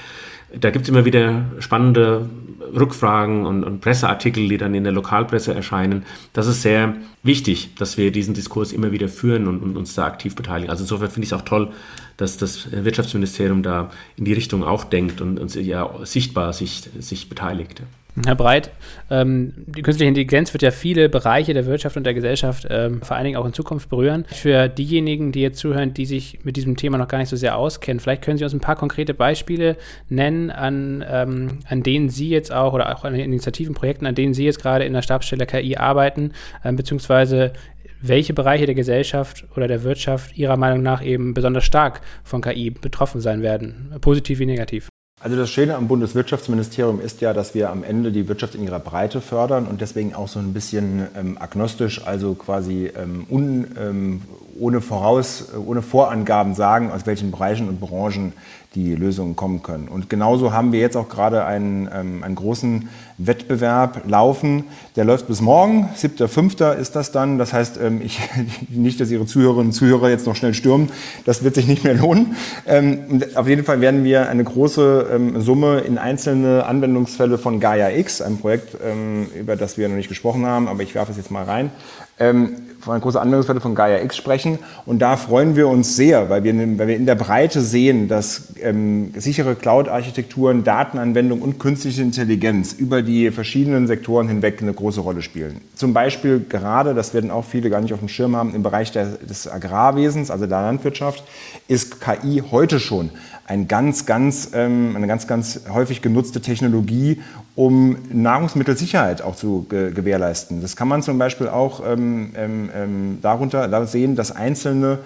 [0.59, 2.27] Da gibt es immer wieder spannende
[2.73, 6.05] Rückfragen und, und, Presseartikel, die dann in der Lokalpresse erscheinen.
[6.33, 10.05] Das ist sehr wichtig, dass wir diesen Diskurs immer wieder führen und, und uns da
[10.05, 10.69] aktiv beteiligen.
[10.69, 11.69] Also insofern finde ich es auch toll,
[12.17, 17.29] dass das Wirtschaftsministerium da in die Richtung auch denkt und, und ja sichtbar sich, sich
[17.29, 17.81] beteiligt.
[18.25, 18.71] Herr Breit,
[19.09, 23.15] ähm, die künstliche Intelligenz wird ja viele Bereiche der Wirtschaft und der Gesellschaft ähm, vor
[23.15, 24.25] allen Dingen auch in Zukunft berühren.
[24.27, 27.57] Für diejenigen, die jetzt zuhören, die sich mit diesem Thema noch gar nicht so sehr
[27.57, 29.77] auskennen, vielleicht können Sie uns ein paar konkrete Beispiele
[30.09, 34.33] nennen, an, ähm, an denen Sie jetzt auch oder auch an Initiativen, Projekten, an denen
[34.33, 36.33] Sie jetzt gerade in der Stabsstelle KI arbeiten,
[36.65, 37.53] ähm, beziehungsweise
[38.01, 42.69] welche Bereiche der Gesellschaft oder der Wirtschaft Ihrer Meinung nach eben besonders stark von KI
[42.69, 44.88] betroffen sein werden, positiv wie negativ?
[45.21, 48.79] Also das Schöne am Bundeswirtschaftsministerium ist ja, dass wir am Ende die Wirtschaft in ihrer
[48.79, 54.21] Breite fördern und deswegen auch so ein bisschen ähm, agnostisch, also quasi ähm, un, ähm,
[54.59, 58.33] ohne Voraus, ohne Vorangaben sagen, aus welchen Bereichen und Branchen
[58.75, 59.87] die Lösungen kommen können.
[59.87, 64.65] Und genauso haben wir jetzt auch gerade einen, ähm, einen großen Wettbewerb laufen.
[64.95, 66.75] Der läuft bis morgen, 7.5.
[66.75, 67.39] ist das dann.
[67.39, 68.19] Das heißt, ähm, ich,
[68.69, 70.91] nicht, dass Ihre Zuhörerinnen und Zuhörer jetzt noch schnell stürmen.
[71.25, 72.35] Das wird sich nicht mehr lohnen.
[72.67, 77.89] Ähm, auf jeden Fall werden wir eine große ähm, Summe in einzelne Anwendungsfälle von Gaia
[77.89, 81.17] X, einem Projekt, ähm, über das wir noch nicht gesprochen haben, aber ich werfe es
[81.17, 81.71] jetzt mal rein,
[82.19, 84.59] ähm, von einer großen Anwendungsfälle von Gaia X sprechen.
[84.85, 88.53] Und da freuen wir uns sehr, weil wir, weil wir in der Breite sehen, dass
[88.61, 95.21] ähm, sichere Cloud-Architekturen, Datenanwendung und künstliche Intelligenz über die verschiedenen Sektoren hinweg eine große Rolle
[95.21, 95.61] spielen.
[95.75, 98.91] Zum Beispiel gerade, das werden auch viele gar nicht auf dem Schirm haben, im Bereich
[98.91, 101.23] der, des Agrarwesens, also der Landwirtschaft,
[101.67, 103.09] ist KI heute schon
[103.49, 107.19] ein ganz, ganz, ähm, eine ganz, ganz häufig genutzte Technologie,
[107.59, 110.61] um Nahrungsmittelsicherheit auch zu ge gewährleisten.
[110.61, 114.99] Das kann man zum Beispiel auch ähm, ähm, ähm darunter da sehen, dass einzelne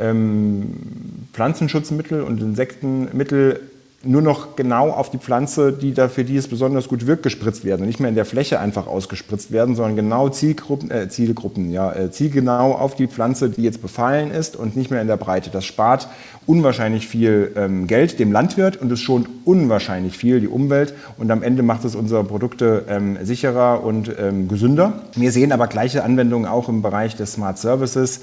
[0.00, 3.60] ähm, Pflanzenschutzmittel und Insektenmittel
[4.04, 7.64] nur noch genau auf die Pflanze, die da für die es besonders gut wirkt, gespritzt
[7.64, 7.82] werden.
[7.82, 11.92] Und nicht mehr in der Fläche einfach ausgespritzt werden, sondern genau Zielgruppen, äh, Zielgruppen, ja,
[11.92, 15.50] äh, zielgenau auf die Pflanze, die jetzt befallen ist und nicht mehr in der Breite.
[15.50, 16.08] Das spart
[16.46, 21.42] unwahrscheinlich viel ähm, Geld dem Landwirt und es schont unwahrscheinlich viel die Umwelt und am
[21.42, 25.00] Ende macht es unsere Produkte ähm, sicherer und ähm, gesünder.
[25.14, 28.20] Wir sehen aber gleiche Anwendungen auch im Bereich des Smart Services.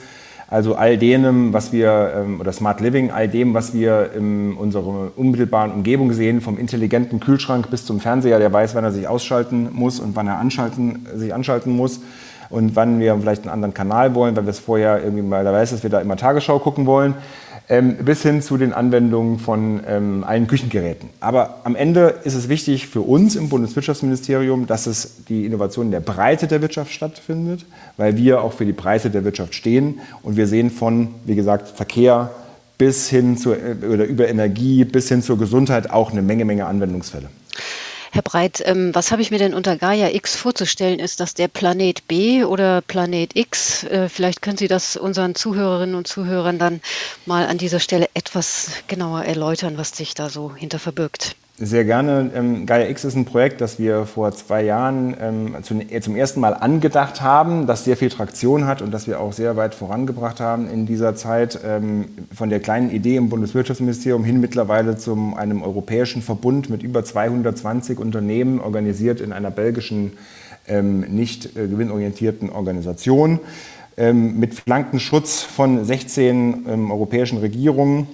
[0.51, 5.11] Also all dem, was wir, ähm, oder Smart Living, all dem, was wir in unserer
[5.15, 9.69] unmittelbaren Umgebung sehen, vom intelligenten Kühlschrank bis zum Fernseher, der weiß, wann er sich ausschalten
[9.71, 12.01] muss und wann er anschalten, sich anschalten muss
[12.49, 15.53] und wann wir vielleicht einen anderen Kanal wollen, weil wir es vorher irgendwie mal, da
[15.53, 17.15] weiß, dass wir da immer Tagesschau gucken wollen
[17.69, 21.09] ähm, bis hin zu den Anwendungen von ähm, allen Küchengeräten.
[21.19, 25.91] Aber am Ende ist es wichtig für uns im Bundeswirtschaftsministerium, dass es die Innovation in
[25.91, 27.65] der Breite der Wirtschaft stattfindet,
[27.97, 29.99] weil wir auch für die Breite der Wirtschaft stehen.
[30.23, 32.31] Und wir sehen von, wie gesagt, Verkehr
[32.77, 36.65] bis hin zur, äh, oder über Energie bis hin zur Gesundheit auch eine Menge, Menge
[36.65, 37.29] Anwendungsfälle.
[38.13, 40.99] Herr Breit, ähm, was habe ich mir denn unter Gaia X vorzustellen?
[40.99, 43.85] Ist das der Planet B oder Planet X?
[43.85, 46.81] Äh, vielleicht können Sie das unseren Zuhörerinnen und Zuhörern dann
[47.25, 51.37] mal an dieser Stelle etwas genauer erläutern, was sich da so hinter verbirgt.
[51.63, 52.31] Sehr gerne.
[52.33, 55.55] Ähm, Gaia X ist ein Projekt, das wir vor zwei Jahren ähm,
[55.91, 59.31] äh, zum ersten Mal angedacht haben, das sehr viel Traktion hat und das wir auch
[59.31, 61.59] sehr weit vorangebracht haben in dieser Zeit.
[61.63, 67.05] Ähm, von der kleinen Idee im Bundeswirtschaftsministerium hin mittlerweile zu einem europäischen Verbund mit über
[67.05, 70.13] 220 Unternehmen, organisiert in einer belgischen,
[70.67, 73.39] nicht äh, gewinnorientierten Organisation,
[73.97, 78.07] mit Flankenschutz von 16 europäischen Regierungen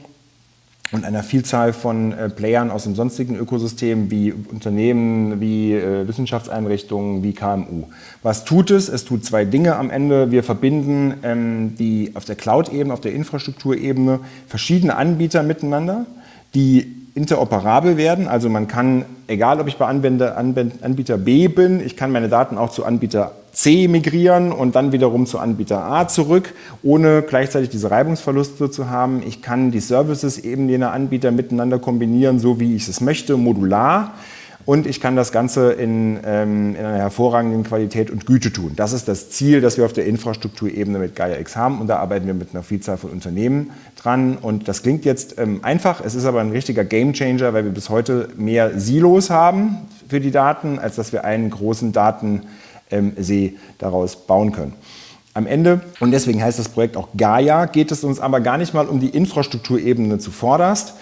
[0.92, 7.24] und einer Vielzahl von äh, Playern aus dem sonstigen Ökosystem wie Unternehmen, wie äh, Wissenschaftseinrichtungen,
[7.24, 7.84] wie KMU.
[8.24, 8.88] Was tut es?
[8.88, 10.32] Es tut zwei Dinge am Ende.
[10.32, 16.06] Wir verbinden ähm, die auf der Cloud-Ebene, auf der Infrastrukturebene verschiedene Anbieter miteinander,
[16.54, 18.28] die interoperabel werden.
[18.28, 22.70] Also man kann, egal ob ich bei Anbieter B bin, ich kann meine Daten auch
[22.70, 28.70] zu Anbieter C migrieren und dann wiederum zu Anbieter A zurück, ohne gleichzeitig diese Reibungsverluste
[28.70, 29.24] zu haben.
[29.26, 34.14] Ich kann die Services eben jener Anbieter miteinander kombinieren, so wie ich es möchte, modular.
[34.68, 38.74] Und ich kann das Ganze in, ähm, in einer hervorragenden Qualität und Güte tun.
[38.76, 41.80] Das ist das Ziel, das wir auf der Infrastrukturebene mit Gaia X haben.
[41.80, 44.38] Und da arbeiten wir mit einer Vielzahl von Unternehmen dran.
[44.42, 47.90] Und das klingt jetzt ähm, einfach, es ist aber ein richtiger Gamechanger, weil wir bis
[47.90, 49.78] heute mehr Silos haben
[50.10, 52.42] für die Daten, als dass wir einen großen Daten
[52.92, 54.74] ähm, See daraus bauen können.
[55.34, 58.74] Am Ende, und deswegen heißt das Projekt auch Gaia, geht es uns aber gar nicht
[58.74, 60.96] mal um die Infrastrukturebene zuvorderst,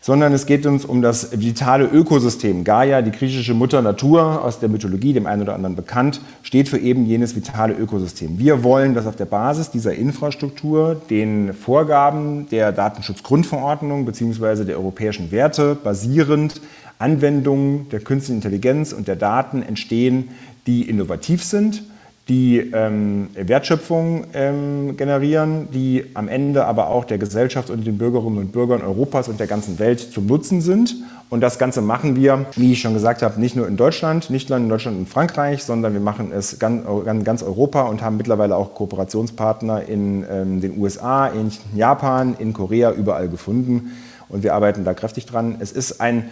[0.00, 2.64] sondern es geht uns um das vitale Ökosystem.
[2.64, 6.78] Gaia, die griechische Mutter Natur aus der Mythologie, dem einen oder anderen bekannt, steht für
[6.78, 8.38] eben jenes vitale Ökosystem.
[8.38, 14.64] Wir wollen, dass auf der Basis dieser Infrastruktur den Vorgaben der Datenschutzgrundverordnung bzw.
[14.64, 16.60] der europäischen Werte basierend
[16.98, 20.28] Anwendungen der künstlichen Intelligenz und der Daten entstehen,
[20.66, 21.82] die innovativ sind,
[22.28, 28.38] die ähm, Wertschöpfung ähm, generieren, die am Ende aber auch der Gesellschaft und den Bürgerinnen
[28.38, 30.96] und Bürgern Europas und der ganzen Welt zum Nutzen sind.
[31.30, 34.48] Und das Ganze machen wir, wie ich schon gesagt habe, nicht nur in Deutschland, nicht
[34.48, 36.84] nur in Deutschland und Frankreich, sondern wir machen es ganz,
[37.24, 42.90] ganz Europa und haben mittlerweile auch Kooperationspartner in ähm, den USA, in Japan, in Korea,
[42.90, 43.92] überall gefunden.
[44.28, 45.56] Und wir arbeiten da kräftig dran.
[45.60, 46.28] Es ist ein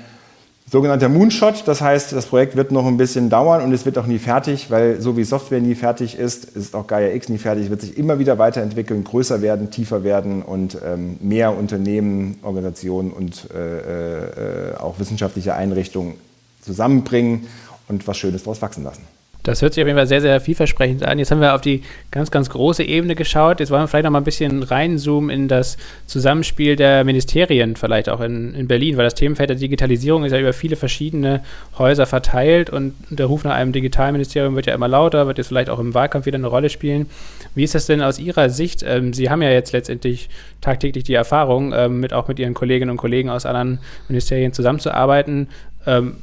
[0.71, 1.67] sogenannter Moonshot.
[1.67, 4.71] Das heißt, das Projekt wird noch ein bisschen dauern und es wird auch nie fertig,
[4.71, 7.97] weil so wie Software nie fertig ist, ist auch Gaia X nie fertig, wird sich
[7.97, 14.77] immer wieder weiterentwickeln, größer werden, tiefer werden und ähm, mehr Unternehmen, Organisationen und äh, äh,
[14.77, 16.15] auch wissenschaftliche Einrichtungen
[16.61, 17.47] zusammenbringen
[17.89, 19.03] und was Schönes daraus wachsen lassen.
[19.45, 21.19] Das hört sich auf jeden Fall sehr, sehr vielversprechend an.
[21.19, 23.61] Jetzt haben wir auf die ganz, ganz große Ebene geschaut.
[23.61, 25.77] Jetzt wollen wir vielleicht noch mal ein bisschen reinzoomen in das
[26.07, 30.41] Zusammenspiel der Ministerien, vielleicht auch in, in Berlin, weil das Themenfeld der Digitalisierung ist ja
[30.41, 31.43] über viele verschiedene
[31.77, 35.69] Häuser verteilt und der Ruf nach einem Digitalministerium wird ja immer lauter, wird jetzt vielleicht
[35.69, 37.11] auch im Wahlkampf wieder eine Rolle spielen.
[37.55, 38.83] Wie ist das denn aus Ihrer Sicht?
[38.83, 40.31] Ähm, Sie haben ja jetzt letztendlich
[40.63, 43.79] tagtäglich die Erfahrung, ähm, mit auch mit Ihren Kolleginnen und Kollegen aus anderen
[44.09, 45.49] Ministerien zusammenzuarbeiten.
[45.87, 46.17] Ähm,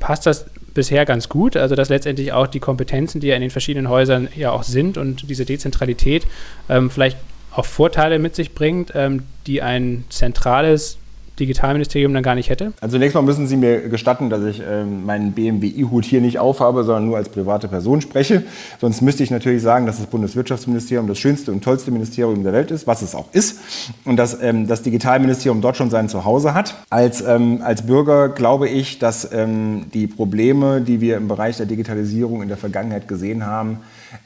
[0.00, 1.56] passt das bisher ganz gut.
[1.56, 4.98] Also dass letztendlich auch die Kompetenzen, die ja in den verschiedenen Häusern ja auch sind
[4.98, 6.26] und diese Dezentralität
[6.68, 7.18] ähm, vielleicht
[7.54, 10.98] auch Vorteile mit sich bringt, ähm, die ein zentrales
[11.42, 12.72] Digitalministerium dann gar nicht hätte?
[12.80, 16.84] Also zunächst mal müssen Sie mir gestatten, dass ich ähm, meinen BMWI-Hut hier nicht aufhabe,
[16.84, 18.44] sondern nur als private Person spreche.
[18.80, 22.70] Sonst müsste ich natürlich sagen, dass das Bundeswirtschaftsministerium das schönste und tollste Ministerium der Welt
[22.70, 23.58] ist, was es auch ist.
[24.04, 26.76] Und dass ähm, das Digitalministerium dort schon sein Zuhause hat.
[26.90, 31.66] Als, ähm, als Bürger glaube ich, dass ähm, die Probleme, die wir im Bereich der
[31.66, 33.80] Digitalisierung in der Vergangenheit gesehen haben,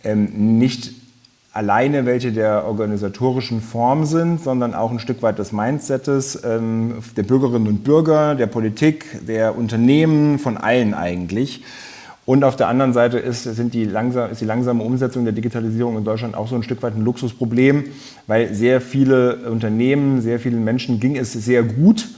[0.04, 1.05] ähm, nicht
[1.56, 7.22] alleine welche der organisatorischen Form sind, sondern auch ein Stück weit des Mindsets ähm, der
[7.22, 11.64] Bürgerinnen und Bürger, der Politik, der Unternehmen, von allen eigentlich.
[12.26, 15.96] Und auf der anderen Seite ist, sind die langsam, ist die langsame Umsetzung der Digitalisierung
[15.96, 17.84] in Deutschland auch so ein Stück weit ein Luxusproblem,
[18.26, 22.08] weil sehr viele Unternehmen, sehr vielen Menschen ging es sehr gut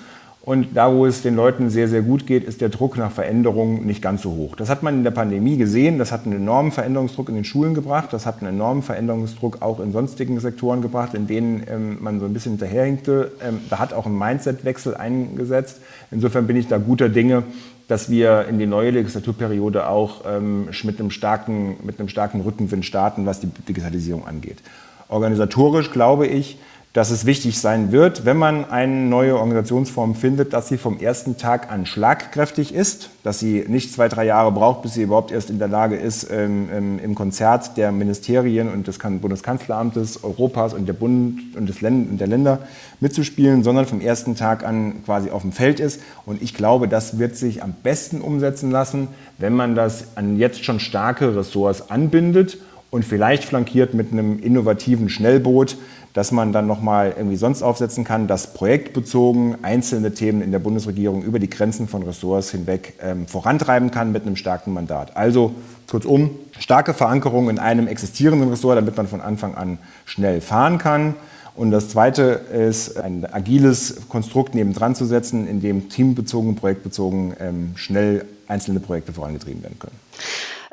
[0.48, 3.84] und da, wo es den Leuten sehr, sehr gut geht, ist der Druck nach Veränderungen
[3.84, 4.56] nicht ganz so hoch.
[4.56, 5.98] Das hat man in der Pandemie gesehen.
[5.98, 8.14] Das hat einen enormen Veränderungsdruck in den Schulen gebracht.
[8.14, 12.24] Das hat einen enormen Veränderungsdruck auch in sonstigen Sektoren gebracht, in denen ähm, man so
[12.24, 13.32] ein bisschen hinterherhinkte.
[13.46, 15.82] Ähm, da hat auch ein Mindset-Wechsel eingesetzt.
[16.10, 17.42] Insofern bin ich da guter Dinge,
[17.86, 22.86] dass wir in die neue Legislaturperiode auch ähm, mit, einem starken, mit einem starken Rückenwind
[22.86, 24.62] starten, was die Digitalisierung angeht.
[25.10, 26.58] Organisatorisch glaube ich,
[26.98, 31.36] dass es wichtig sein wird, wenn man eine neue Organisationsform findet, dass sie vom ersten
[31.36, 35.48] Tag an schlagkräftig ist, dass sie nicht zwei, drei Jahre braucht, bis sie überhaupt erst
[35.48, 40.92] in der Lage ist, ähm, im Konzert der Ministerien und des Bundeskanzleramtes, Europas und der
[40.92, 42.66] Bund und des Länd der Länder
[42.98, 46.00] mitzuspielen, sondern vom ersten Tag an quasi auf dem Feld ist.
[46.26, 49.06] Und ich glaube, das wird sich am besten umsetzen lassen,
[49.38, 52.58] wenn man das an jetzt schon starke Ressorts anbindet
[52.90, 55.76] und vielleicht flankiert mit einem innovativen Schnellboot,
[56.18, 61.22] dass man dann nochmal irgendwie sonst aufsetzen kann, dass projektbezogen einzelne Themen in der Bundesregierung
[61.22, 65.16] über die Grenzen von Ressorts hinweg ähm, vorantreiben kann mit einem starken Mandat.
[65.16, 65.54] Also
[65.86, 71.14] kurzum, starke Verankerung in einem existierenden Ressort, damit man von Anfang an schnell fahren kann.
[71.54, 77.70] Und das Zweite ist, ein agiles Konstrukt nebendran zu setzen, in dem teambezogen, projektbezogen ähm,
[77.76, 79.96] schnell einzelne Projekte vorangetrieben werden können.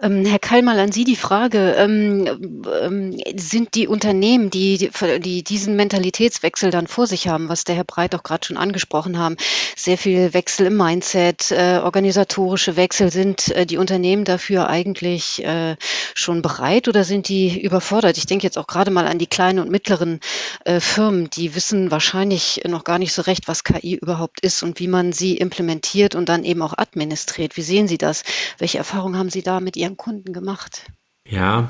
[0.01, 1.75] Ähm, Herr Keil, mal an Sie die Frage.
[1.77, 7.75] Ähm, ähm, sind die Unternehmen, die, die diesen Mentalitätswechsel dann vor sich haben, was der
[7.75, 9.37] Herr Breit auch gerade schon angesprochen haben,
[9.75, 15.77] sehr viel Wechsel im Mindset, äh, organisatorische Wechsel, sind äh, die Unternehmen dafür eigentlich äh,
[16.13, 18.17] schon bereit oder sind die überfordert?
[18.17, 20.19] Ich denke jetzt auch gerade mal an die kleinen und mittleren
[20.65, 24.79] äh, Firmen, die wissen wahrscheinlich noch gar nicht so recht, was KI überhaupt ist und
[24.79, 27.55] wie man sie implementiert und dann eben auch administriert.
[27.55, 28.23] Wie sehen Sie das?
[28.57, 30.91] Welche Erfahrungen haben Sie da mit Ihren Ihren Kunden gemacht?
[31.29, 31.69] Ja,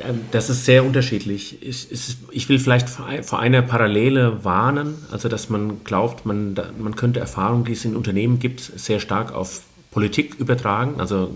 [0.00, 1.58] ähm, das ist sehr unterschiedlich.
[1.62, 7.64] Ich, will vielleicht vor einer Parallele warnen, also dass man glaubt, man, man könnte Erfahrungen,
[7.64, 11.00] die es in Unternehmen gibt, sehr stark auf Politik übertragen.
[11.00, 11.34] Also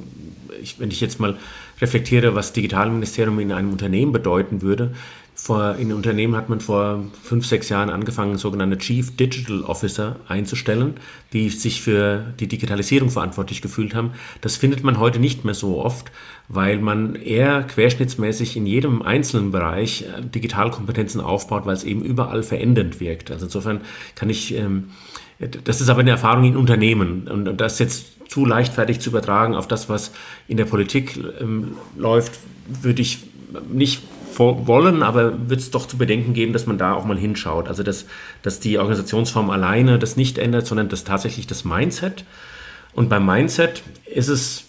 [0.62, 1.36] ich, wenn ich jetzt mal
[1.80, 4.94] reflektiere, was Digitalministerium in einem Unternehmen bedeuten würde,
[5.38, 10.94] vor, in Unternehmen hat man vor fünf, sechs Jahren angefangen, sogenannte Chief Digital Officer einzustellen,
[11.34, 14.12] die sich für die Digitalisierung verantwortlich gefühlt haben.
[14.40, 16.10] Das findet man heute nicht mehr so oft,
[16.48, 22.42] weil man eher querschnittsmäßig in jedem einzelnen Bereich äh, Digitalkompetenzen aufbaut, weil es eben überall
[22.42, 23.30] verändernd wirkt.
[23.30, 23.82] Also insofern
[24.14, 24.84] kann ich, ähm,
[25.38, 29.68] das ist aber eine Erfahrung in Unternehmen und das jetzt zu leichtfertig zu übertragen auf
[29.68, 30.12] das, was
[30.48, 32.38] in der Politik ähm, läuft,
[32.80, 33.18] würde ich
[33.70, 34.02] nicht
[34.38, 37.68] wollen, aber wird es doch zu bedenken geben, dass man da auch mal hinschaut.
[37.68, 38.06] Also dass,
[38.42, 42.24] dass die Organisationsform alleine das nicht ändert, sondern das tatsächlich das Mindset.
[42.92, 44.64] Und beim Mindset ist es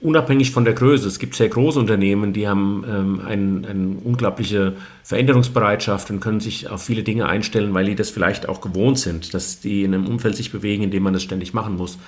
[0.00, 1.06] unabhängig von der Größe.
[1.06, 6.70] Es gibt sehr große Unternehmen, die haben ähm, eine ein unglaubliche Veränderungsbereitschaft und können sich
[6.70, 10.06] auf viele Dinge einstellen, weil die das vielleicht auch gewohnt sind, dass die in einem
[10.06, 11.98] Umfeld sich bewegen, in dem man das ständig machen muss.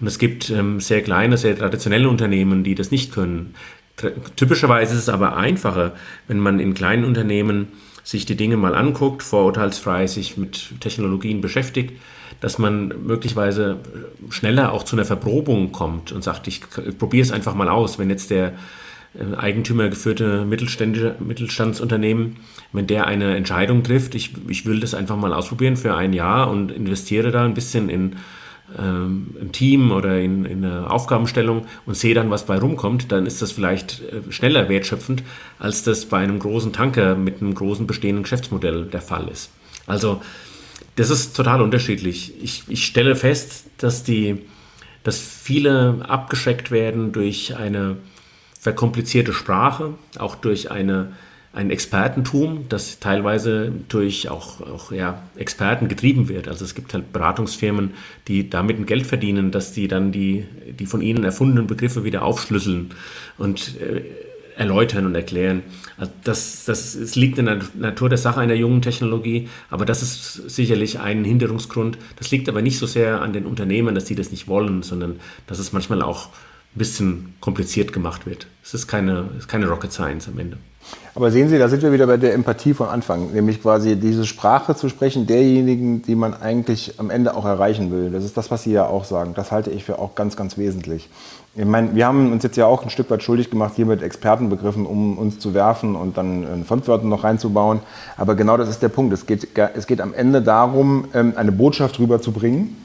[0.00, 3.54] Und es gibt ähm, sehr kleine, sehr traditionelle Unternehmen, die das nicht können.
[4.36, 5.92] Typischerweise ist es aber einfacher,
[6.26, 7.68] wenn man in kleinen Unternehmen
[8.04, 11.92] sich die Dinge mal anguckt, vorurteilsfrei sich mit Technologien beschäftigt,
[12.40, 13.78] dass man möglicherweise
[14.30, 16.62] schneller auch zu einer Verprobung kommt und sagt, ich
[16.98, 17.98] probiere es einfach mal aus.
[17.98, 18.54] Wenn jetzt der
[19.14, 22.36] äh, Eigentümer geführte Mittelstandsunternehmen,
[22.72, 26.48] wenn der eine Entscheidung trifft, ich, ich will das einfach mal ausprobieren für ein Jahr
[26.50, 28.16] und investiere da ein bisschen in
[28.76, 33.26] ähm, ein Team oder in, in eine Aufgabenstellung und sehe dann, was bei rumkommt, dann
[33.26, 35.22] ist das vielleicht äh, schneller wertschöpfend,
[35.58, 39.50] als das bei einem großen Tanker mit einem großen bestehenden Geschäftsmodell der Fall ist.
[39.86, 40.20] Also
[40.96, 42.34] das ist total unterschiedlich.
[42.42, 44.42] Ich, ich stelle fest, dass, die,
[45.02, 47.96] dass viele abgeschreckt werden durch eine
[48.60, 51.12] verkomplizierte Sprache, auch durch eine
[51.58, 56.46] ein Expertentum, das teilweise durch auch, auch ja, Experten getrieben wird.
[56.46, 57.94] Also es gibt halt Beratungsfirmen,
[58.28, 60.46] die damit ein Geld verdienen, dass die dann die,
[60.78, 62.90] die von ihnen erfundenen Begriffe wieder aufschlüsseln
[63.38, 64.02] und äh,
[64.56, 65.64] erläutern und erklären.
[65.96, 70.00] Also das, das, es liegt in der Natur der Sache einer jungen Technologie, aber das
[70.00, 71.98] ist sicherlich ein Hinderungsgrund.
[72.16, 75.18] Das liegt aber nicht so sehr an den Unternehmen, dass sie das nicht wollen, sondern
[75.48, 76.28] dass es manchmal auch
[76.74, 78.46] ein bisschen kompliziert gemacht wird.
[78.62, 80.58] Es ist keine, ist keine Rocket Science am Ende.
[81.14, 84.24] Aber sehen Sie, da sind wir wieder bei der Empathie von Anfang, nämlich quasi diese
[84.24, 88.10] Sprache zu sprechen derjenigen, die man eigentlich am Ende auch erreichen will.
[88.10, 89.34] Das ist das, was Sie ja auch sagen.
[89.34, 91.08] Das halte ich für auch ganz, ganz wesentlich.
[91.56, 94.00] Ich meine, wir haben uns jetzt ja auch ein Stück weit schuldig gemacht hier mit
[94.00, 97.80] Expertenbegriffen, um uns zu werfen und dann Fremdwörter noch reinzubauen.
[98.16, 99.12] Aber genau das ist der Punkt.
[99.12, 102.76] Es geht, es geht am Ende darum, ähm, eine Botschaft rüberzubringen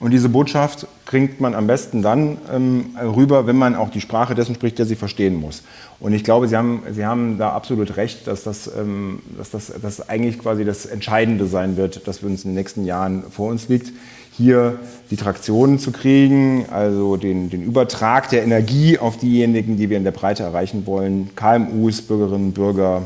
[0.00, 4.36] und diese Botschaft kriegt man am besten dann ähm, rüber, wenn man auch die Sprache
[4.36, 5.64] dessen spricht, der sie verstehen muss.
[5.98, 9.72] Und ich glaube, Sie haben, sie haben da absolut recht, dass das, ähm, dass das
[9.82, 13.50] dass eigentlich quasi das Entscheidende sein wird, dass wir uns in den nächsten Jahren vor
[13.50, 13.92] uns liegt,
[14.36, 14.78] hier
[15.10, 20.04] die Traktion zu kriegen, also den, den Übertrag der Energie auf diejenigen, die wir in
[20.04, 23.02] der Breite erreichen wollen, KMUs, Bürgerinnen, Bürger,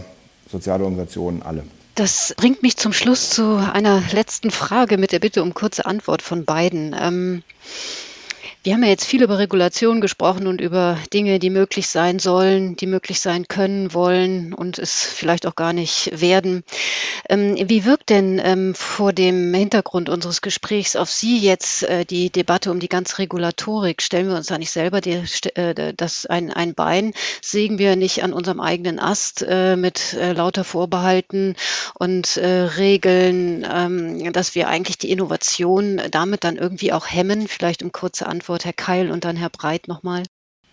[0.51, 1.63] soziale Organisationen, alle.
[1.95, 6.23] Das bringt mich zum Schluss zu einer letzten Frage mit der Bitte um kurze Antwort
[6.23, 6.97] von beiden.
[6.99, 7.43] Ähm,
[8.65, 12.77] wir haben ja jetzt viel über Regulation gesprochen und über Dinge, die möglich sein sollen,
[12.77, 16.63] die möglich sein können, wollen und es vielleicht auch gar nicht werden.
[17.29, 22.31] Ähm, wie wirkt denn ähm, vor dem Hintergrund unseres Gesprächs auf Sie jetzt äh, die
[22.31, 24.01] Debatte um die ganze Regulatorik?
[24.01, 27.15] Stellen wir uns da nicht selber äh, das ein, ein Bein?
[27.41, 31.57] Sägen wir nicht an unserem eigenen Ast äh, mit lauter Vorbehalten
[31.95, 37.49] und Regeln, ähm, dass wir eigentlich die Innovation damit dann irgendwie auch hemmen?
[37.49, 40.25] Vielleicht um kurze Antwort Antwort, Herr Keil und dann Herr Breit nochmal.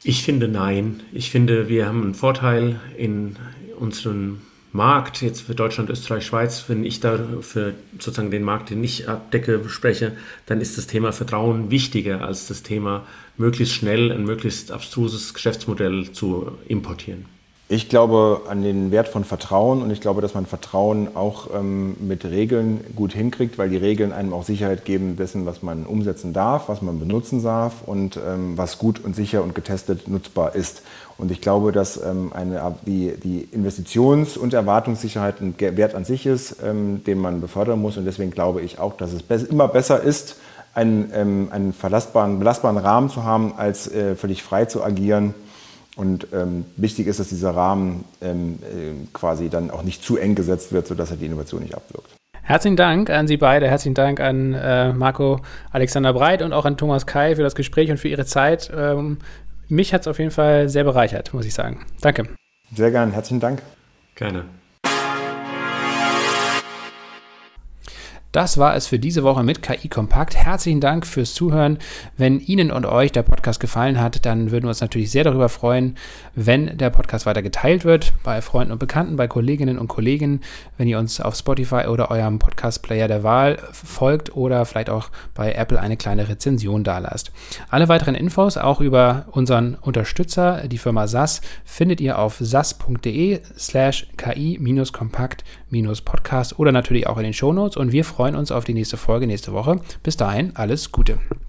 [0.04, 1.02] Ich finde nein.
[1.14, 3.38] Ich finde, wir haben einen Vorteil in
[3.78, 4.42] unserem
[4.74, 9.08] Markt, jetzt für Deutschland, Österreich, Schweiz, wenn ich da für sozusagen den Markt, den ich
[9.08, 13.06] abdecke, spreche, dann ist das Thema Vertrauen wichtiger als das Thema,
[13.38, 17.26] möglichst schnell ein möglichst abstruses Geschäftsmodell zu importieren.
[17.72, 21.96] Ich glaube an den Wert von Vertrauen und ich glaube, dass man Vertrauen auch ähm,
[22.00, 26.34] mit Regeln gut hinkriegt, weil die Regeln einem auch Sicherheit geben dessen, was man umsetzen
[26.34, 30.82] darf, was man benutzen darf und ähm, was gut und sicher und getestet nutzbar ist.
[31.20, 36.26] Und ich glaube, dass ähm, eine, die, die Investitions- und Erwartungssicherheit ein Wert an sich
[36.26, 37.98] ist, ähm, den man befördern muss.
[37.98, 40.38] Und deswegen glaube ich auch, dass es be immer besser ist,
[40.74, 45.36] einen, ähm, einen verlastbaren, belastbaren Rahmen zu haben, als äh, völlig frei zu agieren
[45.96, 50.36] und ähm, wichtig ist, dass dieser Rahmen ähm, äh, quasi dann auch nicht zu eng
[50.36, 52.10] gesetzt wird, sodass er die Innovation nicht abwirkt.
[52.42, 53.68] Herzlichen Dank an Sie beide.
[53.68, 55.40] Herzlichen Dank an äh, Marco
[55.72, 58.72] Alexander Breit und auch an Thomas Kai für das Gespräch und für Ihre Zeit.
[58.76, 59.20] Ähm,
[59.68, 61.86] mich hat es auf jeden Fall sehr bereichert, muss ich sagen.
[62.02, 62.28] Danke.
[62.74, 63.12] Sehr gern.
[63.12, 63.62] Herzlichen Dank.
[64.16, 64.46] Gerne.
[68.32, 70.36] Das war es für diese Woche mit KI Kompakt.
[70.36, 71.80] Herzlichen Dank fürs Zuhören.
[72.16, 75.50] Wenn Ihnen und euch der Podcast gefallen hat, dann würden wir uns natürlich sehr darüber
[75.50, 75.98] freuen,
[76.36, 80.42] wenn der Podcast weiter geteilt wird bei Freunden und Bekannten, bei Kolleginnen und Kollegen,
[80.78, 85.54] wenn ihr uns auf Spotify oder eurem Podcast-Player der Wahl folgt oder vielleicht auch bei
[85.54, 87.32] Apple eine kleine Rezension dalasst.
[87.72, 94.06] Alle weiteren Infos, auch über unseren Unterstützer, die Firma SAS, findet ihr auf sas.de slash
[95.70, 99.28] ki-kompakt-podcast oder natürlich auch in den Shownotes und wir freuen uns auf die nächste Folge
[99.28, 99.80] nächste Woche.
[100.04, 101.20] Bis dahin, alles Gute.